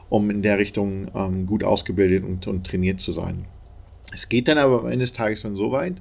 um 0.09 0.29
in 0.29 0.41
der 0.41 0.57
Richtung 0.57 1.07
ähm, 1.15 1.45
gut 1.45 1.63
ausgebildet 1.63 2.23
und, 2.23 2.47
und 2.47 2.65
trainiert 2.65 2.99
zu 2.99 3.11
sein. 3.11 3.45
Es 4.13 4.29
geht 4.29 4.47
dann 4.47 4.57
aber 4.57 4.81
am 4.81 4.85
Ende 4.85 4.99
des 4.99 5.13
Tages 5.13 5.41
dann 5.41 5.55
so 5.55 5.71
weit, 5.71 5.95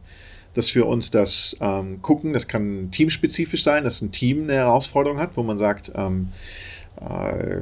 dass 0.54 0.74
wir 0.74 0.86
uns 0.86 1.10
das 1.10 1.56
ähm, 1.60 2.00
gucken. 2.02 2.32
Das 2.32 2.48
kann 2.48 2.90
teamspezifisch 2.90 3.62
sein, 3.62 3.84
dass 3.84 4.00
ein 4.00 4.12
Team 4.12 4.44
eine 4.44 4.54
Herausforderung 4.54 5.18
hat, 5.18 5.36
wo 5.36 5.42
man 5.42 5.58
sagt, 5.58 5.92
ähm, 5.94 6.28
äh, 7.00 7.60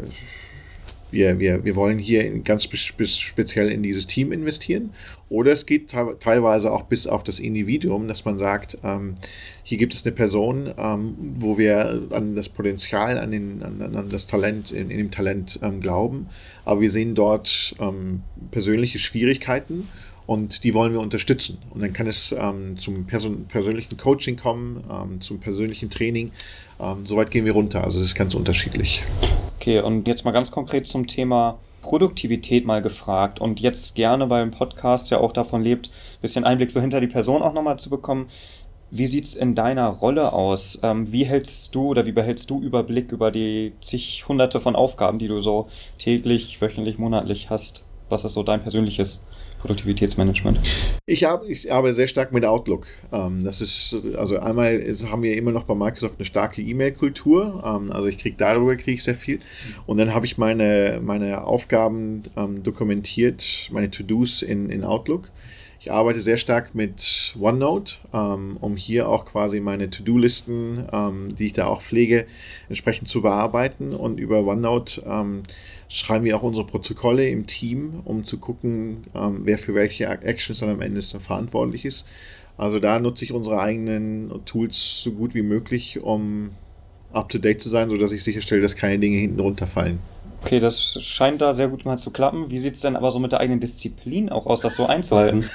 wir, 1.12 1.38
wir, 1.38 1.64
wir 1.64 1.76
wollen 1.76 1.98
hier 1.98 2.38
ganz 2.40 2.64
speziell 2.64 3.70
in 3.70 3.82
dieses 3.82 4.06
Team 4.06 4.32
investieren. 4.32 4.90
Oder 5.28 5.52
es 5.52 5.66
geht 5.66 5.90
teilweise 6.20 6.72
auch 6.72 6.84
bis 6.84 7.06
auf 7.06 7.22
das 7.22 7.38
Individuum, 7.38 8.08
dass 8.08 8.24
man 8.24 8.38
sagt, 8.38 8.78
ähm, 8.82 9.14
hier 9.62 9.78
gibt 9.78 9.94
es 9.94 10.04
eine 10.04 10.12
Person, 10.12 10.72
ähm, 10.76 11.14
wo 11.38 11.58
wir 11.58 12.02
an 12.10 12.34
das 12.34 12.48
Potenzial, 12.48 13.18
an, 13.18 13.30
den, 13.30 13.62
an, 13.62 13.80
an 13.94 14.08
das 14.08 14.26
Talent, 14.26 14.72
in, 14.72 14.90
in 14.90 14.98
dem 14.98 15.10
Talent 15.10 15.60
ähm, 15.62 15.80
glauben, 15.80 16.26
aber 16.64 16.80
wir 16.80 16.90
sehen 16.90 17.14
dort 17.14 17.74
ähm, 17.78 18.22
persönliche 18.50 18.98
Schwierigkeiten 18.98 19.88
und 20.26 20.64
die 20.64 20.74
wollen 20.74 20.92
wir 20.92 21.00
unterstützen. 21.00 21.58
Und 21.70 21.82
dann 21.82 21.92
kann 21.92 22.06
es 22.06 22.34
ähm, 22.38 22.78
zum 22.78 23.06
Person 23.06 23.46
persönlichen 23.46 23.96
Coaching 23.96 24.36
kommen, 24.36 24.84
ähm, 24.90 25.20
zum 25.20 25.40
persönlichen 25.40 25.90
Training. 25.90 26.32
Ähm, 26.80 27.06
Soweit 27.06 27.30
gehen 27.30 27.44
wir 27.44 27.52
runter. 27.52 27.84
Also 27.84 27.98
es 27.98 28.06
ist 28.06 28.14
ganz 28.14 28.34
unterschiedlich. 28.34 29.02
Okay, 29.56 29.80
und 29.80 30.08
jetzt 30.08 30.24
mal 30.24 30.32
ganz 30.32 30.50
konkret 30.50 30.86
zum 30.86 31.06
Thema 31.06 31.58
Produktivität 31.82 32.64
mal 32.64 32.80
gefragt 32.80 33.40
und 33.40 33.60
jetzt 33.60 33.94
gerne, 33.96 34.30
weil 34.30 34.42
ein 34.42 34.52
Podcast 34.52 35.10
ja 35.10 35.18
auch 35.18 35.32
davon 35.32 35.62
lebt, 35.62 35.88
ein 35.88 36.20
bisschen 36.22 36.44
Einblick 36.44 36.70
so 36.70 36.80
hinter 36.80 37.00
die 37.00 37.08
Person 37.08 37.42
auch 37.42 37.52
nochmal 37.52 37.78
zu 37.78 37.90
bekommen. 37.90 38.28
Wie 38.90 39.06
sieht 39.06 39.24
es 39.24 39.34
in 39.34 39.54
deiner 39.54 39.88
Rolle 39.88 40.32
aus? 40.32 40.80
Ähm, 40.82 41.10
wie 41.12 41.24
hältst 41.24 41.74
du 41.74 41.88
oder 41.88 42.06
wie 42.06 42.12
behältst 42.12 42.50
du 42.50 42.60
Überblick 42.60 43.10
über 43.10 43.30
die 43.30 43.72
zig 43.80 44.28
hunderte 44.28 44.60
von 44.60 44.76
Aufgaben, 44.76 45.18
die 45.18 45.28
du 45.28 45.40
so 45.40 45.68
täglich, 45.98 46.60
wöchentlich, 46.60 46.98
monatlich 46.98 47.50
hast? 47.50 47.86
Was 48.10 48.24
ist 48.24 48.34
so 48.34 48.42
dein 48.42 48.60
persönliches 48.60 49.22
Produktivitätsmanagement? 49.62 50.58
Ich, 51.06 51.24
hab, 51.24 51.48
ich 51.48 51.72
arbeite 51.72 51.94
sehr 51.94 52.08
stark 52.08 52.32
mit 52.32 52.44
Outlook. 52.44 52.88
Ähm, 53.12 53.44
das 53.44 53.60
ist, 53.60 53.96
also 54.16 54.38
einmal 54.38 54.82
haben 55.10 55.22
wir 55.22 55.36
immer 55.36 55.52
noch 55.52 55.62
bei 55.62 55.74
Microsoft 55.74 56.16
eine 56.18 56.24
starke 56.24 56.60
E-Mail-Kultur. 56.60 57.62
Ähm, 57.64 57.92
also 57.92 58.08
ich 58.08 58.18
kriege 58.18 58.36
darüber 58.36 58.74
kriege 58.74 58.92
ich 58.92 59.04
sehr 59.04 59.14
viel. 59.14 59.38
Und 59.86 59.98
dann 59.98 60.12
habe 60.12 60.26
ich 60.26 60.36
meine, 60.36 61.00
meine 61.02 61.44
Aufgaben 61.44 62.24
ähm, 62.36 62.62
dokumentiert, 62.64 63.68
meine 63.70 63.90
To-Dos 63.90 64.42
in, 64.42 64.68
in 64.68 64.82
Outlook. 64.84 65.30
Ich 65.82 65.90
arbeite 65.90 66.20
sehr 66.20 66.36
stark 66.36 66.76
mit 66.76 67.34
OneNote, 67.40 67.96
ähm, 68.14 68.56
um 68.60 68.76
hier 68.76 69.08
auch 69.08 69.24
quasi 69.24 69.58
meine 69.58 69.90
To-Do-Listen, 69.90 70.86
ähm, 70.92 71.34
die 71.34 71.46
ich 71.46 71.54
da 71.54 71.66
auch 71.66 71.82
pflege, 71.82 72.26
entsprechend 72.68 73.08
zu 73.08 73.20
bearbeiten. 73.20 73.92
Und 73.92 74.20
über 74.20 74.46
OneNote 74.46 75.02
ähm, 75.04 75.42
schreiben 75.88 76.24
wir 76.24 76.36
auch 76.36 76.44
unsere 76.44 76.64
Protokolle 76.64 77.28
im 77.28 77.48
Team, 77.48 77.94
um 78.04 78.24
zu 78.24 78.38
gucken, 78.38 79.08
ähm, 79.12 79.40
wer 79.42 79.58
für 79.58 79.74
welche 79.74 80.06
Actions 80.06 80.60
dann 80.60 80.68
am 80.68 80.82
Ende 80.82 81.02
verantwortlich 81.02 81.84
ist. 81.84 82.06
Also 82.56 82.78
da 82.78 83.00
nutze 83.00 83.24
ich 83.24 83.32
unsere 83.32 83.58
eigenen 83.60 84.30
Tools 84.44 85.02
so 85.02 85.10
gut 85.10 85.34
wie 85.34 85.42
möglich, 85.42 86.00
um 86.00 86.50
up-to-date 87.12 87.60
zu 87.60 87.68
sein, 87.68 87.90
sodass 87.90 88.12
ich 88.12 88.22
sicherstelle, 88.22 88.62
dass 88.62 88.76
keine 88.76 89.00
Dinge 89.00 89.16
hinten 89.16 89.40
runterfallen. 89.40 89.98
Okay, 90.42 90.58
das 90.58 90.98
scheint 91.00 91.40
da 91.40 91.54
sehr 91.54 91.68
gut 91.68 91.84
mal 91.84 91.98
zu 91.98 92.10
klappen. 92.10 92.50
Wie 92.50 92.58
sieht 92.58 92.74
es 92.74 92.80
denn 92.80 92.96
aber 92.96 93.12
so 93.12 93.20
mit 93.20 93.30
der 93.30 93.38
eigenen 93.38 93.60
Disziplin 93.60 94.28
auch 94.28 94.46
aus, 94.46 94.60
das 94.60 94.74
so 94.74 94.86
einzuhalten? 94.86 95.48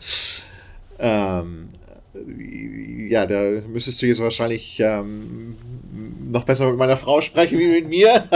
ähm, 0.98 1.70
ja, 3.08 3.24
da 3.24 3.62
müsstest 3.66 4.02
du 4.02 4.06
jetzt 4.06 4.20
wahrscheinlich 4.20 4.78
ähm, 4.80 5.56
noch 6.30 6.44
besser 6.44 6.68
mit 6.68 6.78
meiner 6.78 6.98
Frau 6.98 7.22
sprechen 7.22 7.58
wie 7.58 7.68
mit 7.68 7.88
mir. 7.88 8.28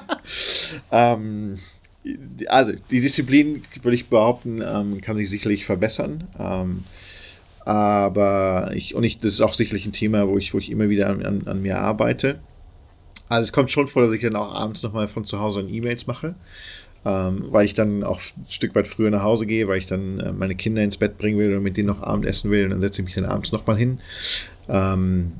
ähm, 0.90 1.58
also, 2.46 2.72
die 2.90 3.00
Disziplin, 3.02 3.62
würde 3.82 3.94
ich 3.94 4.08
behaupten, 4.08 4.62
ähm, 4.62 5.02
kann 5.02 5.16
sich 5.16 5.28
sicherlich 5.28 5.66
verbessern. 5.66 6.24
Ähm, 6.38 6.84
aber 7.66 8.70
ich, 8.74 8.94
und 8.94 9.04
ich, 9.04 9.18
das 9.18 9.34
ist 9.34 9.42
auch 9.42 9.52
sicherlich 9.52 9.84
ein 9.84 9.92
Thema, 9.92 10.28
wo 10.28 10.38
ich, 10.38 10.54
wo 10.54 10.58
ich 10.58 10.70
immer 10.70 10.88
wieder 10.88 11.08
an, 11.10 11.42
an 11.46 11.60
mir 11.60 11.78
arbeite. 11.78 12.40
Also 13.28 13.42
es 13.44 13.52
kommt 13.52 13.70
schon 13.70 13.88
vor, 13.88 14.02
dass 14.02 14.12
ich 14.12 14.22
dann 14.22 14.36
auch 14.36 14.54
abends 14.54 14.82
nochmal 14.82 15.08
von 15.08 15.24
zu 15.24 15.40
Hause 15.40 15.60
E-Mails 15.60 16.06
mache, 16.06 16.34
ähm, 17.04 17.44
weil 17.50 17.66
ich 17.66 17.74
dann 17.74 18.02
auch 18.04 18.20
ein 18.20 18.46
Stück 18.48 18.74
weit 18.74 18.88
früher 18.88 19.10
nach 19.10 19.22
Hause 19.22 19.46
gehe, 19.46 19.68
weil 19.68 19.78
ich 19.78 19.86
dann 19.86 20.20
äh, 20.20 20.32
meine 20.32 20.54
Kinder 20.54 20.82
ins 20.82 20.96
Bett 20.96 21.18
bringen 21.18 21.38
will 21.38 21.56
und 21.56 21.62
mit 21.62 21.76
denen 21.76 21.88
noch 21.88 22.02
Abendessen 22.02 22.50
will 22.50 22.64
und 22.64 22.70
dann 22.70 22.80
setze 22.80 23.02
ich 23.02 23.06
mich 23.06 23.14
dann 23.14 23.26
abends 23.26 23.52
nochmal 23.52 23.76
hin. 23.76 24.00
Ähm, 24.68 25.32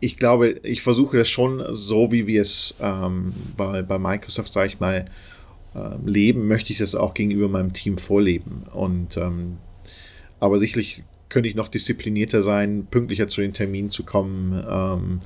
ich 0.00 0.16
glaube, 0.18 0.60
ich 0.62 0.82
versuche 0.82 1.16
das 1.16 1.28
schon 1.28 1.64
so, 1.70 2.12
wie 2.12 2.26
wir 2.26 2.42
es 2.42 2.74
ähm, 2.80 3.32
bei, 3.56 3.82
bei 3.82 3.98
Microsoft, 3.98 4.52
sage 4.52 4.68
ich 4.68 4.80
mal, 4.80 5.06
äh, 5.74 5.90
leben, 6.04 6.46
möchte 6.46 6.72
ich 6.72 6.78
das 6.78 6.94
auch 6.94 7.14
gegenüber 7.14 7.48
meinem 7.48 7.72
Team 7.72 7.96
vorleben. 7.96 8.64
Und 8.72 9.16
ähm, 9.16 9.56
aber 10.40 10.58
sicherlich 10.58 11.04
könnte 11.30 11.48
ich 11.48 11.54
noch 11.54 11.68
disziplinierter 11.68 12.42
sein, 12.42 12.86
pünktlicher 12.90 13.28
zu 13.28 13.40
den 13.40 13.54
Terminen 13.54 13.90
zu 13.90 14.04
kommen. 14.04 15.20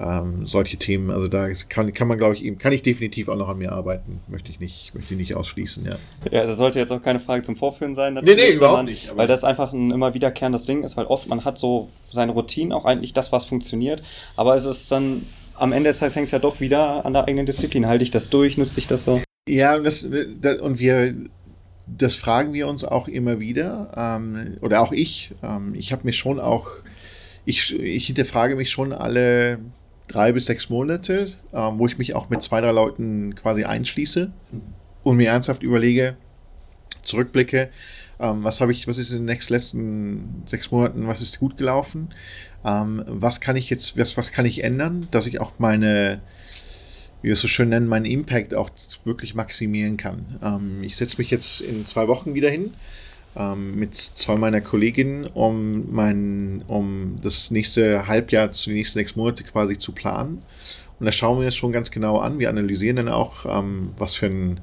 Ähm, 0.00 0.46
solche 0.46 0.76
Themen, 0.76 1.10
also 1.10 1.26
da 1.26 1.48
kann, 1.68 1.92
kann 1.92 2.06
man, 2.06 2.18
glaube 2.18 2.36
ich, 2.36 2.58
kann 2.58 2.72
ich 2.72 2.82
definitiv 2.82 3.28
auch 3.28 3.34
noch 3.36 3.48
an 3.48 3.58
mir 3.58 3.72
arbeiten. 3.72 4.20
Möchte 4.28 4.48
ich 4.50 4.60
nicht, 4.60 4.94
möchte 4.94 5.14
ich 5.14 5.18
nicht 5.18 5.34
ausschließen, 5.34 5.84
ja. 5.84 5.96
Ja, 6.30 6.42
also 6.42 6.54
sollte 6.54 6.78
jetzt 6.78 6.92
auch 6.92 7.02
keine 7.02 7.18
Frage 7.18 7.42
zum 7.42 7.56
Vorführen 7.56 7.94
sein, 7.94 8.14
natürlich. 8.14 8.36
Nee, 8.36 8.50
nee, 8.50 8.56
überhaupt 8.56 8.84
nicht. 8.84 9.16
Weil 9.16 9.26
das 9.26 9.42
einfach 9.42 9.72
ein 9.72 9.90
immer 9.90 10.14
wiederkehrendes 10.14 10.66
Ding 10.66 10.84
ist, 10.84 10.96
weil 10.96 11.06
oft 11.06 11.26
man 11.26 11.44
hat 11.44 11.58
so 11.58 11.88
seine 12.10 12.30
Routinen, 12.30 12.72
auch 12.72 12.84
eigentlich 12.84 13.12
das, 13.12 13.32
was 13.32 13.44
funktioniert, 13.44 14.02
aber 14.36 14.54
es 14.54 14.66
ist 14.66 14.92
dann 14.92 15.22
am 15.56 15.72
Ende 15.72 15.90
des 15.90 15.98
Tages 15.98 16.14
hängt 16.14 16.26
es 16.26 16.30
ja 16.30 16.38
doch 16.38 16.60
wieder 16.60 17.04
an 17.04 17.12
der 17.12 17.26
eigenen 17.26 17.46
Disziplin. 17.46 17.88
Halte 17.88 18.04
ich 18.04 18.12
das 18.12 18.30
durch, 18.30 18.56
nutze 18.56 18.78
ich 18.78 18.86
das 18.86 19.04
so? 19.04 19.20
Ja, 19.48 19.76
und, 19.76 19.84
das, 19.84 20.04
und 20.04 20.78
wir, 20.78 21.14
das 21.86 22.14
fragen 22.14 22.52
wir 22.52 22.68
uns 22.68 22.84
auch 22.84 23.08
immer 23.08 23.40
wieder, 23.40 23.90
ähm, 23.96 24.56
oder 24.62 24.80
auch 24.80 24.92
ich. 24.92 25.32
Ähm, 25.42 25.74
ich 25.74 25.90
habe 25.90 26.02
mir 26.04 26.12
schon 26.12 26.38
auch, 26.38 26.68
ich, 27.44 27.74
ich 27.76 28.06
hinterfrage 28.06 28.54
mich 28.54 28.70
schon 28.70 28.92
alle 28.92 29.58
drei 30.08 30.32
bis 30.32 30.46
sechs 30.46 30.68
Monate, 30.70 31.28
ähm, 31.52 31.78
wo 31.78 31.86
ich 31.86 31.98
mich 31.98 32.14
auch 32.14 32.28
mit 32.28 32.42
zwei, 32.42 32.60
drei 32.60 32.72
Leuten 32.72 33.34
quasi 33.34 33.64
einschließe 33.64 34.30
und 35.02 35.16
mir 35.16 35.28
ernsthaft 35.28 35.62
überlege, 35.62 36.16
zurückblicke, 37.02 37.70
ähm, 38.20 38.42
was 38.42 38.60
habe 38.60 38.72
ich, 38.72 38.88
was 38.88 38.98
ist 38.98 39.12
in 39.12 39.26
den 39.26 39.38
letzten 39.48 40.42
sechs 40.46 40.70
Monaten, 40.70 41.06
was 41.06 41.20
ist 41.20 41.38
gut 41.38 41.56
gelaufen, 41.56 42.08
ähm, 42.64 43.04
was 43.06 43.40
kann 43.40 43.56
ich 43.56 43.70
jetzt, 43.70 43.96
was, 43.96 44.16
was 44.16 44.32
kann 44.32 44.46
ich 44.46 44.64
ändern, 44.64 45.08
dass 45.10 45.26
ich 45.26 45.40
auch 45.40 45.52
meine, 45.58 46.20
wie 47.22 47.28
wir 47.28 47.34
es 47.34 47.40
so 47.40 47.48
schön 47.48 47.68
nennen, 47.68 47.86
meinen 47.86 48.06
Impact 48.06 48.54
auch 48.54 48.70
wirklich 49.04 49.34
maximieren 49.34 49.96
kann. 49.96 50.38
Ähm, 50.42 50.82
ich 50.82 50.96
setze 50.96 51.18
mich 51.18 51.30
jetzt 51.30 51.60
in 51.60 51.86
zwei 51.86 52.08
Wochen 52.08 52.34
wieder 52.34 52.50
hin 52.50 52.74
ähm, 53.38 53.76
mit 53.76 53.94
zwei 53.96 54.36
meiner 54.36 54.60
Kolleginnen, 54.60 55.26
um, 55.26 55.90
mein, 55.92 56.62
um 56.66 57.18
das 57.22 57.50
nächste 57.50 58.08
Halbjahr 58.08 58.52
zu 58.52 58.70
den 58.70 58.76
nächsten 58.76 58.98
sechs 58.98 59.16
Monate 59.16 59.44
quasi 59.44 59.78
zu 59.78 59.92
planen. 59.92 60.42
Und 60.98 61.06
da 61.06 61.12
schauen 61.12 61.38
wir 61.38 61.46
uns 61.46 61.54
schon 61.54 61.70
ganz 61.70 61.90
genau 61.90 62.18
an. 62.18 62.40
Wir 62.40 62.50
analysieren 62.50 62.96
dann 62.96 63.08
auch, 63.08 63.46
ähm, 63.46 63.90
was 63.96 64.16
für 64.16 64.26
ein 64.26 64.60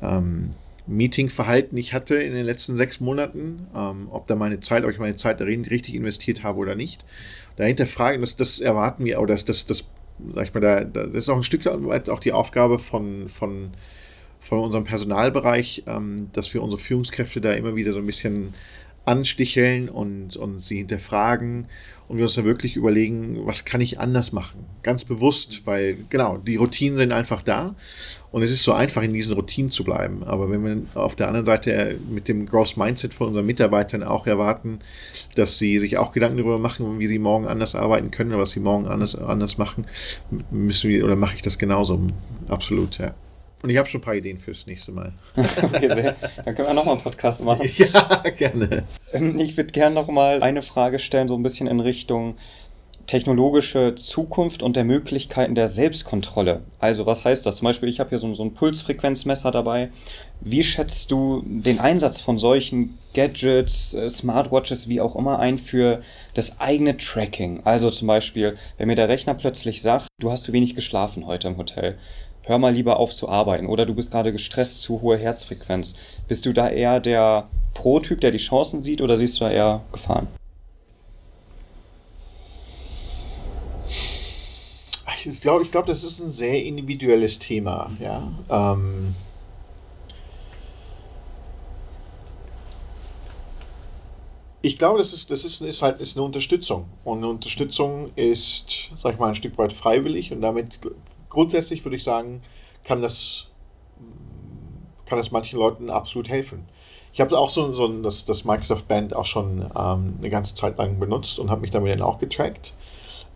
ähm, 0.00 0.50
Meetingverhalten 0.86 1.76
ich 1.76 1.92
hatte 1.94 2.14
in 2.16 2.34
den 2.34 2.44
letzten 2.44 2.76
sechs 2.76 3.00
Monaten, 3.00 3.66
ähm, 3.74 4.08
ob 4.10 4.26
da 4.26 4.36
meine 4.36 4.60
Zeit, 4.60 4.84
ob 4.84 4.90
ich 4.90 4.98
meine 4.98 5.16
Zeit 5.16 5.40
darin 5.40 5.64
richtig 5.64 5.94
investiert 5.94 6.42
habe 6.42 6.58
oder 6.58 6.76
nicht. 6.76 7.04
Dahinter 7.56 7.86
fragen, 7.86 8.20
das, 8.20 8.36
das 8.36 8.60
erwarten 8.60 9.04
wir, 9.04 9.20
oder 9.20 9.34
das, 9.34 9.44
das, 9.44 9.66
das, 9.66 9.84
sag 10.32 10.46
ich 10.46 10.54
mal, 10.54 10.60
da, 10.60 10.84
das 10.84 11.24
ist 11.24 11.28
auch 11.28 11.36
ein 11.36 11.42
Stück 11.42 11.64
weit 11.64 12.08
auch 12.08 12.20
die 12.20 12.32
Aufgabe 12.32 12.78
von, 12.78 13.28
von 13.28 13.70
von 14.44 14.60
unserem 14.60 14.84
Personalbereich, 14.84 15.84
ähm, 15.86 16.28
dass 16.32 16.52
wir 16.54 16.62
unsere 16.62 16.80
Führungskräfte 16.80 17.40
da 17.40 17.52
immer 17.52 17.74
wieder 17.74 17.92
so 17.92 17.98
ein 17.98 18.06
bisschen 18.06 18.54
ansticheln 19.06 19.88
und, 19.88 20.36
und 20.36 20.60
sie 20.60 20.78
hinterfragen 20.78 21.66
und 22.08 22.18
wir 22.18 22.24
uns 22.24 22.34
dann 22.34 22.44
wirklich 22.44 22.76
überlegen, 22.76 23.46
was 23.46 23.64
kann 23.64 23.80
ich 23.80 24.00
anders 24.00 24.32
machen? 24.32 24.64
Ganz 24.82 25.04
bewusst, 25.04 25.62
weil 25.64 25.96
genau, 26.10 26.38
die 26.38 26.56
Routinen 26.56 26.96
sind 26.96 27.12
einfach 27.12 27.42
da 27.42 27.74
und 28.30 28.42
es 28.42 28.50
ist 28.50 28.62
so 28.62 28.72
einfach, 28.72 29.02
in 29.02 29.12
diesen 29.12 29.34
Routinen 29.34 29.70
zu 29.70 29.84
bleiben. 29.84 30.22
Aber 30.24 30.50
wenn 30.50 30.64
wir 30.64 30.82
auf 30.94 31.16
der 31.16 31.28
anderen 31.28 31.46
Seite 31.46 31.98
mit 32.10 32.28
dem 32.28 32.46
Growth 32.46 32.76
Mindset 32.76 33.14
von 33.14 33.28
unseren 33.28 33.46
Mitarbeitern 33.46 34.02
auch 34.02 34.26
erwarten, 34.26 34.80
dass 35.34 35.58
sie 35.58 35.78
sich 35.78 35.96
auch 35.96 36.12
Gedanken 36.12 36.38
darüber 36.38 36.58
machen, 36.58 36.98
wie 36.98 37.06
sie 37.06 37.18
morgen 37.18 37.46
anders 37.46 37.74
arbeiten 37.74 38.10
können 38.10 38.30
oder 38.30 38.42
was 38.42 38.50
sie 38.50 38.60
morgen 38.60 38.86
anders, 38.86 39.14
anders 39.16 39.56
machen, 39.58 39.86
müssen 40.50 40.90
wir 40.90 41.04
oder 41.04 41.16
mache 41.16 41.36
ich 41.36 41.42
das 41.42 41.58
genauso. 41.58 42.00
Absolut, 42.48 42.98
ja. 42.98 43.14
Und 43.64 43.70
ich 43.70 43.78
habe 43.78 43.88
schon 43.88 44.02
ein 44.02 44.04
paar 44.04 44.14
Ideen 44.14 44.38
fürs 44.38 44.66
nächste 44.66 44.92
Mal. 44.92 45.14
okay, 45.62 45.88
sehr. 45.88 46.16
Dann 46.44 46.54
können 46.54 46.68
wir 46.68 46.74
nochmal 46.74 46.96
einen 46.96 47.02
Podcast 47.02 47.42
machen. 47.46 47.66
Ja, 47.78 48.22
gerne. 48.36 48.84
Ähm, 49.10 49.38
ich 49.38 49.56
würde 49.56 49.72
gerne 49.72 49.94
nochmal 49.94 50.42
eine 50.42 50.60
Frage 50.60 50.98
stellen, 50.98 51.28
so 51.28 51.34
ein 51.34 51.42
bisschen 51.42 51.66
in 51.66 51.80
Richtung, 51.80 52.36
technologische 53.06 53.94
Zukunft 53.94 54.62
und 54.62 54.76
der 54.76 54.84
Möglichkeiten 54.84 55.54
der 55.54 55.68
Selbstkontrolle. 55.68 56.60
Also 56.78 57.06
was 57.06 57.24
heißt 57.24 57.46
das? 57.46 57.56
Zum 57.56 57.64
Beispiel, 57.64 57.88
ich 57.88 58.00
habe 58.00 58.10
hier 58.10 58.18
so, 58.18 58.34
so 58.34 58.44
ein 58.44 58.52
Pulsfrequenzmesser 58.52 59.50
dabei. 59.50 59.88
Wie 60.42 60.62
schätzt 60.62 61.10
du 61.10 61.42
den 61.46 61.80
Einsatz 61.80 62.20
von 62.20 62.36
solchen 62.36 62.98
Gadgets, 63.14 63.94
äh, 63.94 64.10
Smartwatches, 64.10 64.90
wie 64.90 65.00
auch 65.00 65.16
immer 65.16 65.38
ein 65.38 65.56
für 65.56 66.02
das 66.34 66.60
eigene 66.60 66.98
Tracking? 66.98 67.62
Also 67.64 67.88
zum 67.88 68.08
Beispiel, 68.08 68.56
wenn 68.76 68.88
mir 68.88 68.96
der 68.96 69.08
Rechner 69.08 69.32
plötzlich 69.32 69.80
sagt, 69.80 70.08
du 70.20 70.30
hast 70.30 70.44
zu 70.44 70.52
wenig 70.52 70.74
geschlafen 70.74 71.24
heute 71.24 71.48
im 71.48 71.56
Hotel, 71.56 71.96
hör 72.44 72.58
mal 72.58 72.72
lieber 72.72 72.98
auf 72.98 73.14
zu 73.14 73.28
arbeiten 73.28 73.66
oder 73.66 73.86
du 73.86 73.94
bist 73.94 74.10
gerade 74.10 74.32
gestresst, 74.32 74.82
zu 74.82 75.00
hohe 75.02 75.16
Herzfrequenz. 75.16 75.94
Bist 76.28 76.46
du 76.46 76.52
da 76.52 76.68
eher 76.68 77.00
der 77.00 77.48
Pro-Typ, 77.74 78.20
der 78.20 78.30
die 78.30 78.38
Chancen 78.38 78.82
sieht 78.82 79.00
oder 79.00 79.16
siehst 79.16 79.40
du 79.40 79.44
da 79.44 79.50
eher 79.50 79.82
Gefahren? 79.92 80.28
ich 85.26 85.40
glaube, 85.40 85.62
ich 85.64 85.70
glaub, 85.70 85.86
das 85.86 86.04
ist 86.04 86.20
ein 86.20 86.32
sehr 86.32 86.64
individuelles 86.64 87.38
Thema. 87.38 87.90
Ja? 87.98 88.30
Ähm, 88.50 89.14
ich 94.60 94.78
glaube, 94.78 94.98
das 94.98 95.12
ist, 95.12 95.30
das 95.30 95.44
ist, 95.44 95.62
ist 95.62 95.82
halt 95.82 96.00
ist 96.00 96.16
eine 96.16 96.26
Unterstützung. 96.26 96.86
Und 97.04 97.18
eine 97.18 97.28
Unterstützung 97.28 98.10
ist, 98.16 98.90
sag 99.02 99.14
ich 99.14 99.18
mal, 99.18 99.28
ein 99.28 99.34
Stück 99.34 99.56
weit 99.56 99.72
freiwillig 99.72 100.32
und 100.32 100.42
damit 100.42 100.78
grundsätzlich 101.34 101.84
würde 101.84 101.96
ich 101.96 102.04
sagen, 102.04 102.42
kann 102.84 103.02
das, 103.02 103.48
kann 105.04 105.18
das 105.18 105.30
manchen 105.30 105.58
Leuten 105.58 105.90
absolut 105.90 106.28
helfen. 106.28 106.66
Ich 107.12 107.20
habe 107.20 107.38
auch 107.38 107.50
so, 107.50 107.72
so 107.74 107.86
das, 108.02 108.24
das 108.24 108.44
Microsoft 108.44 108.88
Band 108.88 109.14
auch 109.14 109.26
schon 109.26 109.60
ähm, 109.76 110.14
eine 110.18 110.30
ganze 110.30 110.54
Zeit 110.54 110.78
lang 110.78 110.98
benutzt 110.98 111.38
und 111.38 111.50
habe 111.50 111.60
mich 111.60 111.70
damit 111.70 111.92
dann 111.92 112.02
auch 112.02 112.18
getrackt. 112.18 112.72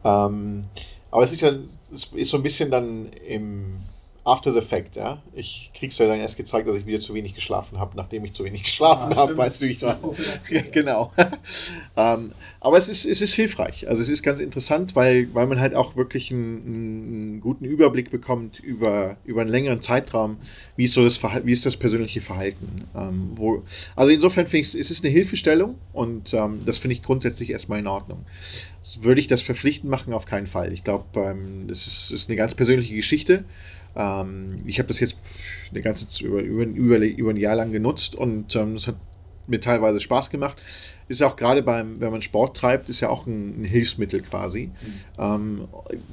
Ähm, 0.04 0.64
aber 1.10 1.22
es 1.22 1.32
ist 1.32 1.42
ja 1.42 1.52
es 1.92 2.04
ist 2.06 2.30
so 2.30 2.36
ein 2.36 2.42
bisschen 2.42 2.70
dann 2.70 3.10
im 3.26 3.80
After 4.28 4.52
the 4.52 4.60
Fact, 4.60 4.96
ja. 4.96 5.22
Ich 5.34 5.70
krieg's 5.74 5.96
ja 5.96 6.06
dann 6.06 6.20
erst 6.20 6.36
gezeigt, 6.36 6.68
dass 6.68 6.76
ich 6.76 6.84
wieder 6.84 7.00
zu 7.00 7.14
wenig 7.14 7.34
geschlafen 7.34 7.78
habe, 7.78 7.96
nachdem 7.96 8.26
ich 8.26 8.34
zu 8.34 8.44
wenig 8.44 8.62
geschlafen 8.64 9.14
ah, 9.14 9.16
habe, 9.16 9.36
weißt 9.36 9.62
du, 9.62 9.66
wie 9.66 9.70
ich 9.70 9.82
war. 9.82 9.98
genau. 10.72 11.12
ähm, 11.96 12.32
aber 12.60 12.76
es 12.76 12.90
ist, 12.90 13.06
es 13.06 13.22
ist 13.22 13.32
hilfreich. 13.34 13.88
Also 13.88 14.02
es 14.02 14.10
ist 14.10 14.22
ganz 14.22 14.40
interessant, 14.40 14.94
weil, 14.94 15.32
weil 15.32 15.46
man 15.46 15.60
halt 15.60 15.74
auch 15.74 15.96
wirklich 15.96 16.30
einen, 16.30 16.66
einen 16.66 17.40
guten 17.40 17.64
Überblick 17.64 18.10
bekommt 18.10 18.60
über, 18.60 19.16
über 19.24 19.40
einen 19.40 19.50
längeren 19.50 19.80
Zeitraum, 19.80 20.36
wie 20.76 20.84
ist 20.84 20.92
so 20.92 21.02
das 21.02 21.16
Verhalten, 21.16 21.46
wie 21.46 21.52
ist 21.52 21.64
das 21.64 21.78
persönliche 21.78 22.20
Verhalten. 22.20 22.84
Ähm, 22.94 23.30
wo, 23.34 23.62
also 23.96 24.12
insofern 24.12 24.46
finde 24.46 24.68
ich 24.68 24.74
es 24.74 24.90
ist 24.90 25.04
eine 25.04 25.12
Hilfestellung 25.12 25.76
und 25.94 26.34
ähm, 26.34 26.60
das 26.66 26.76
finde 26.76 26.94
ich 26.94 27.02
grundsätzlich 27.02 27.50
erstmal 27.50 27.78
in 27.78 27.86
Ordnung. 27.86 28.26
Würde 29.00 29.20
ich 29.20 29.26
das 29.26 29.42
verpflichtend 29.42 29.90
machen? 29.90 30.12
Auf 30.12 30.26
keinen 30.26 30.46
Fall. 30.46 30.72
Ich 30.72 30.84
glaube, 30.84 31.04
ähm, 31.20 31.66
das 31.66 31.86
ist, 31.86 32.10
ist 32.10 32.28
eine 32.28 32.36
ganz 32.36 32.54
persönliche 32.54 32.94
Geschichte. 32.94 33.44
Ähm, 33.96 34.48
ich 34.66 34.78
habe 34.78 34.88
das 34.88 35.00
jetzt 35.00 35.16
eine 35.70 35.82
ganze 35.82 36.24
über, 36.24 36.40
über, 36.40 36.64
über, 36.64 36.98
über 36.98 37.30
ein 37.30 37.36
Jahr 37.36 37.56
lang 37.56 37.72
genutzt 37.72 38.14
und 38.14 38.54
ähm, 38.56 38.74
das 38.74 38.86
hat 38.86 38.96
mir 39.48 39.60
teilweise 39.60 40.00
Spaß 40.00 40.30
gemacht. 40.30 40.60
Ist 41.08 41.20
ja 41.20 41.26
auch 41.26 41.36
gerade 41.36 41.62
beim, 41.62 42.00
wenn 42.00 42.10
man 42.10 42.22
Sport 42.22 42.56
treibt, 42.56 42.88
ist 42.88 43.00
ja 43.00 43.08
auch 43.08 43.26
ein, 43.26 43.62
ein 43.62 43.64
Hilfsmittel 43.64 44.20
quasi. 44.20 44.70
Mhm. 45.16 45.68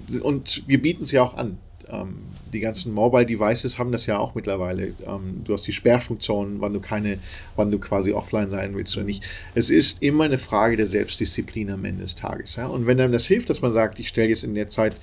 Ähm, 0.10 0.22
und 0.22 0.64
wir 0.68 0.82
bieten 0.82 1.04
es 1.04 1.12
ja 1.12 1.24
auch 1.24 1.36
an. 1.36 1.58
Ähm, 1.90 2.18
die 2.52 2.62
ganzen 2.62 2.94
Mobile 2.94 3.26
Devices 3.26 3.78
haben 3.78 3.92
das 3.92 4.06
ja 4.06 4.18
auch 4.18 4.34
mittlerweile. 4.34 4.94
Ähm, 5.06 5.42
du 5.44 5.54
hast 5.54 5.68
die 5.68 5.72
Sperrfunktion, 5.72 6.62
wann 6.62 6.74
du 6.74 6.80
keine, 6.80 7.20
wann 7.56 7.70
du 7.70 7.80
quasi 7.80 8.14
offline 8.14 8.50
sein 8.50 8.74
willst 8.74 8.96
oder 8.96 9.06
nicht. 9.06 9.24
Es 9.54 9.70
ist 9.70 10.02
immer 10.02 10.24
eine 10.24 10.38
Frage 10.38 10.78
der 10.78 10.88
Selbstdisziplin 10.88 11.70
am 11.70 11.86
Ende 11.86 12.04
des 12.04 12.16
Tages. 12.16 12.56
Ja? 12.56 12.68
Und 12.68 12.88
wenn 12.88 13.00
einem 13.00 13.14
das 13.14 13.28
hilft, 13.28 13.50
dass 13.50 13.62
man 13.62 13.74
sagt, 13.74 14.00
ich 14.00 14.08
stelle 14.08 14.30
jetzt 14.30 14.44
in 14.44 14.56
der 14.56 14.70
Zeit 14.70 14.96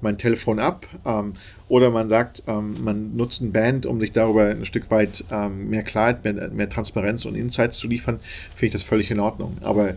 mein 0.00 0.18
Telefon 0.18 0.58
ab. 0.58 0.86
Ähm, 1.04 1.34
oder 1.68 1.90
man 1.90 2.08
sagt, 2.08 2.42
ähm, 2.46 2.76
man 2.82 3.16
nutzt 3.16 3.40
ein 3.40 3.52
Band, 3.52 3.86
um 3.86 4.00
sich 4.00 4.12
darüber 4.12 4.46
ein 4.46 4.64
Stück 4.64 4.90
weit 4.90 5.24
ähm, 5.30 5.68
mehr 5.68 5.82
Klarheit, 5.82 6.24
mehr, 6.24 6.50
mehr, 6.50 6.68
Transparenz 6.68 7.24
und 7.24 7.34
Insights 7.34 7.78
zu 7.78 7.88
liefern, 7.88 8.20
finde 8.50 8.66
ich 8.66 8.72
das 8.72 8.82
völlig 8.82 9.10
in 9.10 9.20
Ordnung. 9.20 9.56
Aber 9.62 9.94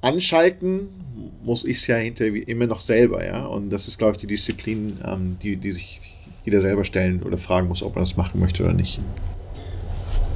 anschalten 0.00 0.88
muss 1.44 1.64
ich 1.64 1.78
es 1.78 1.86
ja 1.86 1.96
hinterher 1.96 2.46
immer 2.48 2.66
noch 2.66 2.80
selber, 2.80 3.24
ja. 3.24 3.46
Und 3.46 3.70
das 3.70 3.88
ist, 3.88 3.98
glaube 3.98 4.12
ich, 4.12 4.18
die 4.18 4.26
Disziplin, 4.26 4.98
ähm, 5.04 5.36
die, 5.42 5.56
die 5.56 5.72
sich 5.72 6.00
jeder 6.44 6.60
selber 6.60 6.84
stellen 6.84 7.22
oder 7.22 7.38
fragen 7.38 7.68
muss, 7.68 7.82
ob 7.82 7.94
man 7.94 8.04
das 8.04 8.16
machen 8.16 8.40
möchte 8.40 8.62
oder 8.64 8.72
nicht. 8.72 9.00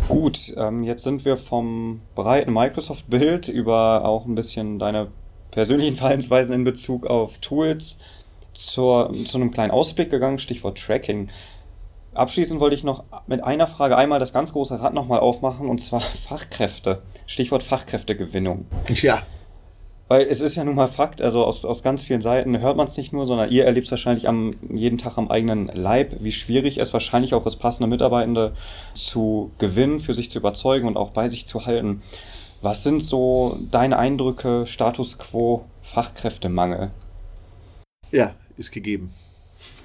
Gut, 0.09 0.52
ähm, 0.59 0.85
jetzt 0.85 1.02
sind 1.02 1.24
wir 1.24 1.38
vom 1.38 2.02
breiten 2.14 2.52
Microsoft-Bild 2.52 3.48
über 3.48 4.04
auch 4.04 4.26
ein 4.26 4.35
bisschen 4.35 4.78
deine 4.78 5.09
persönlichen 5.50 5.94
Verhaltensweisen 5.96 6.54
in 6.54 6.64
Bezug 6.64 7.07
auf 7.07 7.38
Tools 7.38 7.98
zur, 8.54 9.12
zu 9.26 9.36
einem 9.36 9.50
kleinen 9.50 9.70
Ausblick 9.70 10.10
gegangen, 10.10 10.38
Stichwort 10.38 10.78
Tracking. 10.78 11.28
Abschließend 12.14 12.60
wollte 12.60 12.76
ich 12.76 12.84
noch 12.84 13.04
mit 13.26 13.42
einer 13.42 13.66
Frage 13.66 13.96
einmal 13.96 14.20
das 14.20 14.32
ganz 14.32 14.52
große 14.52 14.80
Rad 14.80 14.94
nochmal 14.94 15.20
aufmachen, 15.20 15.68
und 15.68 15.80
zwar 15.80 16.00
Fachkräfte. 16.00 17.02
Stichwort 17.26 17.62
Fachkräftegewinnung. 17.62 18.66
Ja. 18.88 19.22
Weil 20.06 20.26
es 20.26 20.42
ist 20.42 20.54
ja 20.54 20.64
nun 20.64 20.74
mal 20.74 20.86
Fakt, 20.86 21.22
also 21.22 21.44
aus, 21.44 21.64
aus 21.64 21.82
ganz 21.82 22.04
vielen 22.04 22.20
Seiten 22.20 22.60
hört 22.60 22.76
man 22.76 22.86
es 22.86 22.96
nicht 22.96 23.12
nur, 23.12 23.26
sondern 23.26 23.50
ihr 23.50 23.64
erlebt 23.64 23.86
es 23.86 23.90
wahrscheinlich 23.90 24.28
am, 24.28 24.54
jeden 24.72 24.98
Tag 24.98 25.16
am 25.16 25.30
eigenen 25.30 25.68
Leib, 25.68 26.16
wie 26.20 26.30
schwierig 26.30 26.76
es 26.78 26.92
wahrscheinlich 26.92 27.32
auch 27.32 27.46
ist, 27.46 27.56
passende 27.56 27.88
Mitarbeitende 27.88 28.52
zu 28.92 29.50
gewinnen, 29.58 30.00
für 30.00 30.12
sich 30.12 30.30
zu 30.30 30.38
überzeugen 30.38 30.86
und 30.86 30.98
auch 30.98 31.10
bei 31.10 31.26
sich 31.26 31.46
zu 31.46 31.64
halten. 31.64 32.02
Was 32.60 32.84
sind 32.84 33.02
so 33.02 33.58
deine 33.70 33.98
Eindrücke, 33.98 34.66
Status 34.66 35.18
quo, 35.18 35.64
Fachkräftemangel? 35.80 36.90
Ja, 38.10 38.34
ist 38.56 38.72
gegeben. 38.72 39.10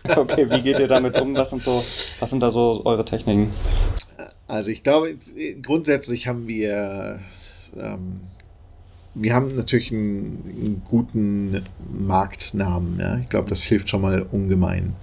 Okay, 0.03 0.49
wie 0.49 0.61
geht 0.61 0.79
ihr 0.79 0.87
damit 0.87 1.19
um? 1.19 1.35
Was 1.35 1.49
sind, 1.49 1.61
so, 1.61 1.71
was 1.71 2.29
sind 2.29 2.41
da 2.41 2.51
so 2.51 2.81
eure 2.85 3.05
Techniken? 3.05 3.51
Also 4.47 4.71
ich 4.71 4.83
glaube, 4.83 5.15
grundsätzlich 5.61 6.27
haben 6.27 6.47
wir, 6.47 7.19
ähm, 7.77 8.21
wir 9.13 9.33
haben 9.33 9.55
natürlich 9.55 9.91
einen, 9.91 10.43
einen 10.49 10.81
guten 10.85 11.61
Marktnamen. 11.91 12.99
Ja? 12.99 13.17
Ich 13.19 13.29
glaube, 13.29 13.49
das 13.49 13.61
hilft 13.61 13.89
schon 13.89 14.01
mal 14.01 14.23
ungemein. 14.23 14.95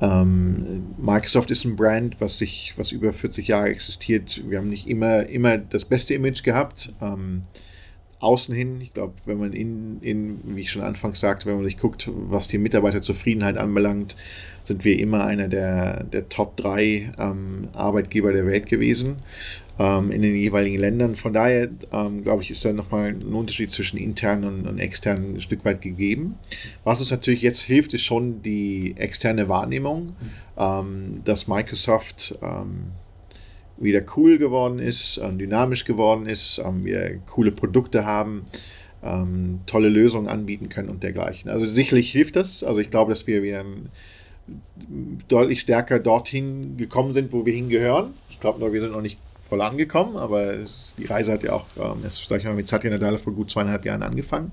Ähm, 0.00 0.94
Microsoft 0.98 1.50
ist 1.50 1.64
ein 1.64 1.76
Brand, 1.76 2.20
was 2.20 2.38
sich, 2.38 2.74
was 2.76 2.92
über 2.92 3.12
40 3.12 3.48
Jahre 3.48 3.68
existiert. 3.68 4.42
Wir 4.48 4.58
haben 4.58 4.68
nicht 4.68 4.88
immer, 4.88 5.26
immer 5.26 5.58
das 5.58 5.84
beste 5.84 6.14
Image 6.14 6.42
gehabt. 6.42 6.92
Ähm, 7.00 7.42
außen 8.20 8.54
hin, 8.54 8.80
ich 8.80 8.92
glaube, 8.92 9.12
wenn 9.26 9.38
man 9.38 9.52
in, 9.52 10.00
in, 10.00 10.40
wie 10.44 10.62
ich 10.62 10.70
schon 10.70 10.82
anfangs 10.82 11.20
sagte, 11.20 11.46
wenn 11.46 11.56
man 11.56 11.64
sich 11.64 11.76
guckt, 11.76 12.10
was 12.12 12.48
die 12.48 12.58
Mitarbeiterzufriedenheit 12.58 13.58
anbelangt, 13.58 14.16
sind 14.64 14.84
wir 14.84 14.98
immer 14.98 15.24
einer 15.24 15.48
der, 15.48 16.04
der 16.04 16.28
Top 16.28 16.56
3 16.56 17.12
ähm, 17.18 17.68
Arbeitgeber 17.74 18.32
der 18.32 18.46
Welt 18.46 18.66
gewesen 18.66 19.18
ähm, 19.78 20.10
in 20.10 20.22
den 20.22 20.34
jeweiligen 20.34 20.78
Ländern. 20.78 21.14
Von 21.14 21.34
daher, 21.34 21.68
ähm, 21.92 22.22
glaube 22.24 22.42
ich, 22.42 22.50
ist 22.50 22.64
da 22.64 22.72
nochmal 22.72 23.10
ein 23.10 23.22
Unterschied 23.22 23.70
zwischen 23.70 23.98
intern 23.98 24.44
und, 24.44 24.66
und 24.66 24.78
extern 24.78 25.34
ein 25.34 25.40
Stück 25.40 25.64
weit 25.64 25.82
gegeben. 25.82 26.36
Was 26.84 27.00
uns 27.00 27.10
natürlich 27.10 27.42
jetzt 27.42 27.62
hilft, 27.62 27.92
ist 27.94 28.02
schon 28.02 28.42
die 28.42 28.94
externe 28.96 29.48
Wahrnehmung, 29.48 30.16
mhm. 30.56 31.22
dass 31.24 31.48
Microsoft 31.48 32.38
ähm, 32.42 32.92
wieder 33.78 34.02
cool 34.16 34.38
geworden 34.38 34.78
ist, 34.78 35.20
ähm, 35.22 35.38
dynamisch 35.38 35.84
geworden 35.84 36.26
ist, 36.26 36.60
ähm, 36.64 36.84
wir 36.84 37.18
coole 37.26 37.52
Produkte 37.52 38.04
haben, 38.04 38.44
ähm, 39.02 39.60
tolle 39.66 39.88
Lösungen 39.88 40.28
anbieten 40.28 40.68
können 40.68 40.88
und 40.88 41.02
dergleichen. 41.02 41.50
Also 41.50 41.66
sicherlich 41.66 42.10
hilft 42.10 42.36
das. 42.36 42.64
Also 42.64 42.80
ich 42.80 42.90
glaube, 42.90 43.10
dass 43.10 43.26
wir 43.26 43.42
wieder 43.42 43.64
deutlich 45.28 45.60
stärker 45.60 45.98
dorthin 45.98 46.76
gekommen 46.76 47.14
sind, 47.14 47.32
wo 47.32 47.44
wir 47.44 47.52
hingehören. 47.52 48.14
Ich 48.30 48.40
glaube, 48.40 48.72
wir 48.72 48.80
sind 48.80 48.92
noch 48.92 49.02
nicht 49.02 49.18
voll 49.48 49.60
angekommen, 49.60 50.16
aber 50.16 50.54
die 50.98 51.04
Reise 51.04 51.32
hat 51.32 51.42
ja 51.44 51.52
auch, 51.52 51.66
ähm, 51.76 52.02
sag 52.08 52.38
ich 52.38 52.44
mal, 52.44 52.54
mit 52.54 52.66
Satya 52.66 52.90
Nadella 52.90 53.18
vor 53.18 53.32
gut 53.32 53.50
zweieinhalb 53.50 53.84
Jahren 53.84 54.02
angefangen. 54.02 54.50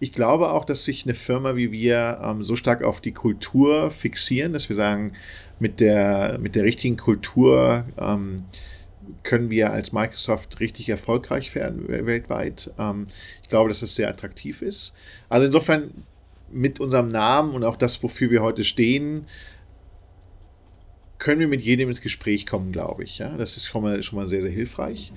Ich 0.00 0.12
glaube 0.12 0.50
auch, 0.50 0.64
dass 0.64 0.84
sich 0.84 1.04
eine 1.04 1.14
Firma 1.14 1.56
wie 1.56 1.72
wir 1.72 2.36
so 2.42 2.56
stark 2.56 2.82
auf 2.82 3.00
die 3.00 3.12
Kultur 3.12 3.90
fixieren, 3.90 4.52
dass 4.52 4.68
wir 4.68 4.76
sagen, 4.76 5.12
mit 5.58 5.80
der, 5.80 6.38
mit 6.40 6.54
der 6.54 6.64
richtigen 6.64 6.96
Kultur 6.96 7.84
ähm, 7.98 8.36
können 9.22 9.50
wir 9.50 9.72
als 9.72 9.92
Microsoft 9.92 10.60
richtig 10.60 10.88
erfolgreich 10.88 11.54
werden 11.54 11.88
weltweit. 11.88 12.70
Ähm, 12.78 13.06
ich 13.42 13.48
glaube, 13.48 13.68
dass 13.68 13.80
das 13.80 13.94
sehr 13.94 14.08
attraktiv 14.08 14.62
ist. 14.62 14.94
Also 15.28 15.46
insofern 15.46 15.90
mit 16.50 16.80
unserem 16.80 17.08
Namen 17.08 17.54
und 17.54 17.64
auch 17.64 17.76
das, 17.76 18.02
wofür 18.02 18.30
wir 18.30 18.42
heute 18.42 18.64
stehen, 18.64 19.26
können 21.18 21.40
wir 21.40 21.48
mit 21.48 21.60
jedem 21.60 21.88
ins 21.88 22.00
Gespräch 22.00 22.46
kommen, 22.46 22.72
glaube 22.72 23.04
ich. 23.04 23.18
Ja? 23.18 23.36
Das 23.36 23.56
ist 23.56 23.66
schon 23.66 23.82
mal, 23.82 24.02
schon 24.02 24.18
mal 24.18 24.26
sehr, 24.26 24.42
sehr 24.42 24.50
hilfreich. 24.50 25.12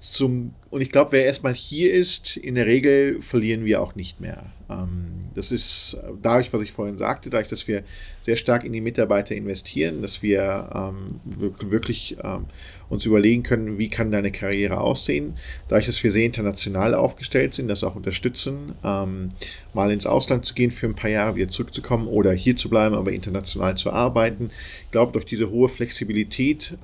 Zum, 0.00 0.54
und 0.70 0.80
ich 0.80 0.90
glaube, 0.90 1.12
wer 1.12 1.24
erstmal 1.24 1.54
hier 1.54 1.92
ist, 1.92 2.36
in 2.36 2.54
der 2.54 2.66
Regel 2.66 3.20
verlieren 3.20 3.64
wir 3.64 3.80
auch 3.82 3.94
nicht 3.94 4.20
mehr. 4.20 4.46
Ähm, 4.70 5.06
das 5.34 5.50
ist 5.52 5.98
dadurch, 6.22 6.52
was 6.52 6.62
ich 6.62 6.72
vorhin 6.72 6.98
sagte, 6.98 7.30
dadurch, 7.30 7.48
dass 7.48 7.66
wir 7.68 7.82
sehr 8.22 8.36
stark 8.36 8.64
in 8.64 8.72
die 8.72 8.80
Mitarbeiter 8.80 9.34
investieren, 9.34 10.02
dass 10.02 10.22
wir 10.22 10.70
ähm, 10.74 11.20
wirklich 11.24 12.16
ähm, 12.22 12.46
uns 12.88 13.06
überlegen 13.06 13.42
können, 13.42 13.78
wie 13.78 13.88
kann 13.88 14.10
deine 14.12 14.30
Karriere 14.30 14.80
aussehen. 14.80 15.34
Dadurch, 15.68 15.86
dass 15.86 16.02
wir 16.02 16.12
sehr 16.12 16.24
international 16.24 16.94
aufgestellt 16.94 17.54
sind, 17.54 17.68
das 17.68 17.84
auch 17.84 17.94
unterstützen, 17.94 18.72
mal 18.82 19.90
ins 19.90 20.06
Ausland 20.06 20.46
zu 20.46 20.54
gehen 20.54 20.70
für 20.70 20.86
ein 20.86 20.94
paar 20.94 21.10
Jahre, 21.10 21.36
wieder 21.36 21.48
zurückzukommen 21.48 22.08
oder 22.08 22.32
hier 22.32 22.56
zu 22.56 22.70
bleiben, 22.70 22.94
aber 22.94 23.12
international 23.12 23.76
zu 23.76 23.92
arbeiten. 23.92 24.50
Ich 24.86 24.90
glaube, 24.90 25.12
durch 25.12 25.26
diese 25.26 25.50
hohe 25.50 25.68
Flexibilität, 25.68 26.78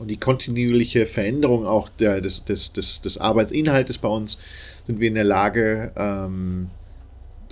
und 0.00 0.08
die 0.08 0.16
kontinuierliche 0.16 1.06
Veränderung 1.06 1.66
auch 1.66 1.88
der, 1.88 2.20
des, 2.20 2.44
des, 2.44 2.72
des, 2.72 3.00
des 3.02 3.18
Arbeitsinhaltes 3.18 3.98
bei 3.98 4.08
uns 4.08 4.38
sind 4.86 4.98
wir 4.98 5.08
in 5.08 5.14
der 5.14 5.24
Lage, 5.24 5.92
ähm, 5.96 6.70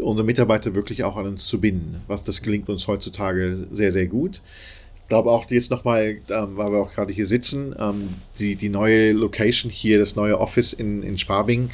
unsere 0.00 0.24
Mitarbeiter 0.24 0.74
wirklich 0.74 1.04
auch 1.04 1.16
an 1.16 1.26
uns 1.26 1.46
zu 1.46 1.61
binden. 1.61 2.00
Was 2.06 2.24
das 2.24 2.42
gelingt 2.42 2.68
uns 2.68 2.87
heutzutage 2.87 3.66
sehr, 3.70 3.92
sehr 3.92 4.06
gut. 4.06 4.40
Ich 5.02 5.08
glaube 5.08 5.30
auch 5.30 5.48
jetzt 5.50 5.70
nochmal, 5.70 6.18
ähm, 6.30 6.56
weil 6.56 6.70
wir 6.70 6.78
auch 6.80 6.92
gerade 6.92 7.12
hier 7.12 7.26
sitzen, 7.26 7.74
ähm, 7.78 8.08
die, 8.38 8.56
die 8.56 8.68
neue 8.68 9.12
Location 9.12 9.70
hier, 9.70 9.98
das 9.98 10.16
neue 10.16 10.38
Office 10.38 10.72
in, 10.72 11.02
in 11.02 11.18
Schwabing, 11.18 11.70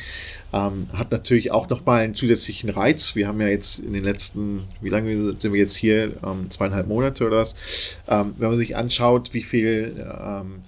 ähm, 0.54 0.86
hat 0.92 1.10
natürlich 1.10 1.50
auch 1.50 1.68
nochmal 1.68 2.04
einen 2.04 2.14
zusätzlichen 2.14 2.70
Reiz. 2.70 3.16
Wir 3.16 3.26
haben 3.26 3.40
ja 3.40 3.48
jetzt 3.48 3.80
in 3.80 3.92
den 3.92 4.04
letzten, 4.04 4.60
wie 4.80 4.88
lange 4.88 5.16
sind 5.16 5.52
wir 5.52 5.60
jetzt 5.60 5.74
hier? 5.74 6.12
Ähm, 6.24 6.50
zweieinhalb 6.50 6.86
Monate 6.86 7.26
oder 7.26 7.38
was? 7.38 7.96
Ähm, 8.08 8.34
wenn 8.38 8.50
man 8.50 8.58
sich 8.58 8.76
anschaut, 8.76 9.34
wie 9.34 9.42
viel 9.42 9.94
ähm, 9.98 10.62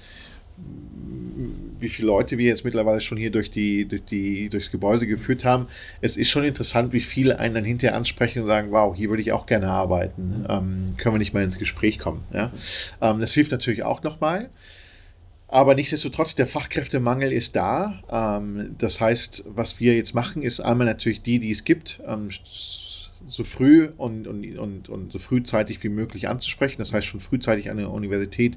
wie 1.79 1.88
viele 1.88 2.07
Leute 2.07 2.38
wir 2.38 2.46
jetzt 2.46 2.64
mittlerweile 2.64 3.01
schon 3.01 3.18
hier 3.18 3.31
durch 3.31 3.51
die, 3.51 3.87
durch 3.87 4.05
die, 4.05 4.49
durchs 4.49 4.70
Gebäude 4.70 5.07
geführt 5.07 5.44
haben. 5.44 5.66
Es 6.01 6.16
ist 6.16 6.31
schon 6.31 6.44
interessant, 6.44 6.92
wie 6.92 7.01
viele 7.01 7.38
einen 7.38 7.55
dann 7.55 7.64
hinterher 7.64 7.96
ansprechen 7.96 8.42
und 8.42 8.46
sagen, 8.46 8.70
wow, 8.70 8.96
hier 8.96 9.11
würde 9.11 9.22
ich 9.22 9.33
auch 9.33 9.46
gerne 9.46 9.68
arbeiten. 9.68 10.46
Ähm, 10.49 10.94
können 10.96 11.14
wir 11.14 11.18
nicht 11.18 11.35
mal 11.35 11.44
ins 11.44 11.59
Gespräch 11.59 11.99
kommen. 11.99 12.25
Ja? 12.33 12.51
Ähm, 13.01 13.20
das 13.20 13.33
hilft 13.33 13.53
natürlich 13.53 13.83
auch 13.83 14.03
nochmal. 14.03 14.49
Aber 15.48 15.74
nichtsdestotrotz, 15.74 16.35
der 16.35 16.46
Fachkräftemangel 16.46 17.32
ist 17.32 17.54
da. 17.54 18.00
Ähm, 18.11 18.74
das 18.78 19.00
heißt, 19.00 19.44
was 19.46 19.78
wir 19.78 19.94
jetzt 19.94 20.14
machen, 20.14 20.42
ist 20.42 20.61
einmal 20.61 20.87
natürlich 20.87 21.22
die, 21.22 21.38
die 21.38 21.50
es 21.50 21.64
gibt, 21.64 22.00
ähm, 22.06 22.30
so 23.28 23.44
früh 23.44 23.88
und, 23.96 24.26
und, 24.26 24.59
und, 24.59 24.88
und 24.88 25.12
so 25.12 25.18
frühzeitig 25.18 25.82
wie 25.82 25.88
möglich 25.88 26.28
anzusprechen. 26.28 26.78
Das 26.78 26.92
heißt 26.92 27.06
schon 27.06 27.20
frühzeitig 27.20 27.70
an 27.70 27.76
der 27.76 27.90
Universität 27.90 28.56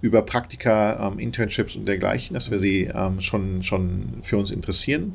über 0.00 0.22
Praktika, 0.22 1.08
ähm, 1.08 1.18
Internships 1.18 1.76
und 1.76 1.86
dergleichen, 1.86 2.34
dass 2.34 2.50
wir 2.50 2.58
sie 2.58 2.90
ähm, 2.94 3.20
schon, 3.20 3.62
schon 3.62 4.18
für 4.22 4.38
uns 4.38 4.50
interessieren. 4.50 5.14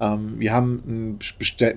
Ähm, 0.00 0.40
wir 0.40 0.52
haben 0.52 0.82
ein 0.86 1.18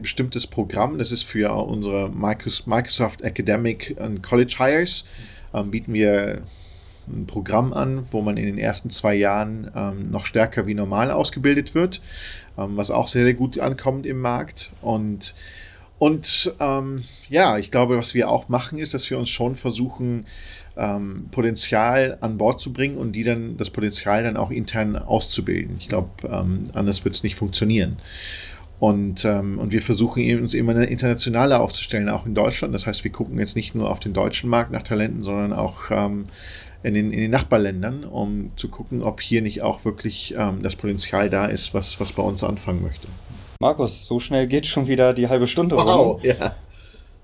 bestimmtes 0.02 0.48
Programm, 0.48 0.98
das 0.98 1.12
ist 1.12 1.24
für 1.24 1.54
unsere 1.54 2.10
Microsoft 2.10 3.22
Academic 3.22 3.96
and 4.00 4.24
College 4.24 4.56
Hires. 4.58 5.06
Ähm, 5.54 5.72
bieten 5.72 5.93
wir 5.93 6.43
ein 7.10 7.26
Programm 7.26 7.74
an, 7.74 8.06
wo 8.12 8.22
man 8.22 8.38
in 8.38 8.46
den 8.46 8.58
ersten 8.58 8.89
zwei 8.89 9.15
Jahren 9.15 9.72
ähm, 9.76 10.12
noch 10.12 10.26
stärker 10.26 10.67
wie 10.67 10.74
normal 10.74 11.12
ausgebildet 11.12 11.76
wird, 11.76 12.02
ähm, 12.58 12.78
was 12.78 12.91
auch 12.91 13.08
sehr, 13.08 13.24
sehr 13.24 13.34
gut 13.34 13.60
ankommt 13.60 14.06
im 14.06 14.20
Markt. 14.20 14.72
Und, 14.82 15.36
und 16.00 16.54
ähm, 16.60 17.04
ja, 17.30 17.58
ich 17.58 17.72
glaube, 17.72 17.98
was 17.98 18.13
wir 18.13 18.30
auch 18.30 18.50
machen, 18.50 18.80
ist, 18.80 18.93
dass 18.93 19.10
wir 19.10 19.17
uns 19.17 19.30
schon 19.30 19.56
versuchen, 19.56 20.26
ähm, 20.78 21.28
Potenzial 21.32 22.17
an 22.22 22.38
Bord 22.38 22.62
zu 22.62 22.72
bringen 22.72 22.98
und 22.98 23.13
die 23.13 23.24
dann 23.24 23.58
das 23.58 23.70
Potenzial 23.70 24.24
dann 24.24 24.38
auch 24.38 24.52
intern 24.52 24.96
auszubilden. 24.96 25.78
Ich 25.80 25.88
glaube, 25.88 26.10
ähm, 26.30 26.63
anders 26.74 27.04
wird 27.04 27.15
es 27.15 27.24
nicht 27.24 27.36
funktionieren. 27.36 27.98
Und, 28.80 29.26
ähm, 29.26 29.58
und 29.58 29.72
wir 29.72 29.82
versuchen 29.82 30.39
uns 30.39 30.54
immer 30.54 30.76
internationaler 30.88 31.62
aufzustellen, 31.62 32.10
auch 32.10 32.28
in 32.28 32.36
Deutschland. 32.36 32.76
Das 32.76 32.86
heißt, 32.86 33.04
wir 33.04 33.12
gucken 33.12 33.39
jetzt 33.39 33.56
nicht 33.56 33.74
nur 33.74 33.89
auf 33.89 34.00
den 34.00 34.13
deutschen 34.13 34.50
Markt 34.50 34.72
nach 34.72 34.84
Talenten, 34.84 35.24
sondern 35.24 35.52
auch 35.52 35.89
ähm, 35.89 36.26
in 36.88 36.93
den, 36.93 37.12
in 37.12 37.19
den 37.19 37.32
Nachbarländern, 37.32 38.04
um 38.04 38.52
zu 38.56 38.69
gucken, 38.69 39.04
ob 39.04 39.21
hier 39.21 39.41
nicht 39.41 39.62
auch 39.62 39.86
wirklich 39.86 40.34
ähm, 40.38 40.63
das 40.63 40.76
Potenzial 40.76 41.30
da 41.30 41.45
ist, 41.45 41.73
was, 41.73 42.00
was 42.00 42.13
bei 42.13 42.23
uns 42.23 42.43
anfangen 42.43 42.82
möchte. 42.82 43.08
Markus, 43.60 44.08
so 44.08 44.19
schnell 44.19 44.47
geht 44.47 44.65
schon 44.65 44.88
wieder 44.88 45.13
die 45.13 45.28
halbe 45.28 45.47
Stunde. 45.47 45.76
Wow, 45.76 46.23
ja. 46.23 46.56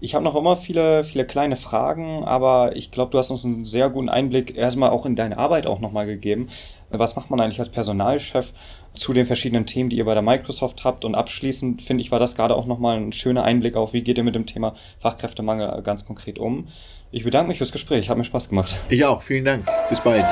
Ich 0.03 0.15
habe 0.15 0.25
noch 0.25 0.35
immer 0.35 0.57
viele, 0.57 1.05
viele 1.05 1.25
kleine 1.25 1.55
Fragen, 1.55 2.25
aber 2.25 2.75
ich 2.75 2.91
glaube, 2.91 3.11
du 3.11 3.19
hast 3.19 3.31
uns 3.31 3.45
einen 3.45 3.63
sehr 3.63 3.89
guten 3.89 4.09
Einblick 4.09 4.57
erstmal 4.57 4.89
auch 4.89 5.05
in 5.05 5.15
deine 5.15 5.37
Arbeit 5.37 5.65
auch 5.65 5.79
nochmal 5.79 6.05
gegeben. 6.05 6.49
Was 6.89 7.15
macht 7.15 7.29
man 7.29 7.39
eigentlich 7.39 7.59
als 7.59 7.69
Personalchef 7.69 8.51
zu 8.93 9.13
den 9.13 9.25
verschiedenen 9.25 9.65
Themen, 9.65 9.89
die 9.89 9.95
ihr 9.95 10.03
bei 10.03 10.13
der 10.13 10.21
Microsoft 10.21 10.83
habt? 10.83 11.05
Und 11.05 11.15
abschließend 11.15 11.81
finde 11.81 12.03
ich, 12.03 12.11
war 12.11 12.19
das 12.19 12.35
gerade 12.35 12.55
auch 12.55 12.65
nochmal 12.65 12.97
ein 12.97 13.13
schöner 13.13 13.45
Einblick 13.45 13.77
auf, 13.77 13.93
wie 13.93 14.03
geht 14.03 14.17
ihr 14.17 14.25
mit 14.25 14.35
dem 14.35 14.45
Thema 14.45 14.75
Fachkräftemangel 14.99 15.81
ganz 15.83 16.03
konkret 16.03 16.37
um. 16.37 16.67
Ich 17.15 17.23
bedanke 17.23 17.49
mich 17.49 17.59
fürs 17.59 17.71
Gespräch, 17.71 18.09
hat 18.09 18.17
mir 18.17 18.23
Spaß 18.23 18.49
gemacht. 18.49 18.75
Ich 18.89 19.05
auch, 19.05 19.21
vielen 19.21 19.45
Dank. 19.45 19.67
Bis 19.87 20.01
bald. 20.01 20.25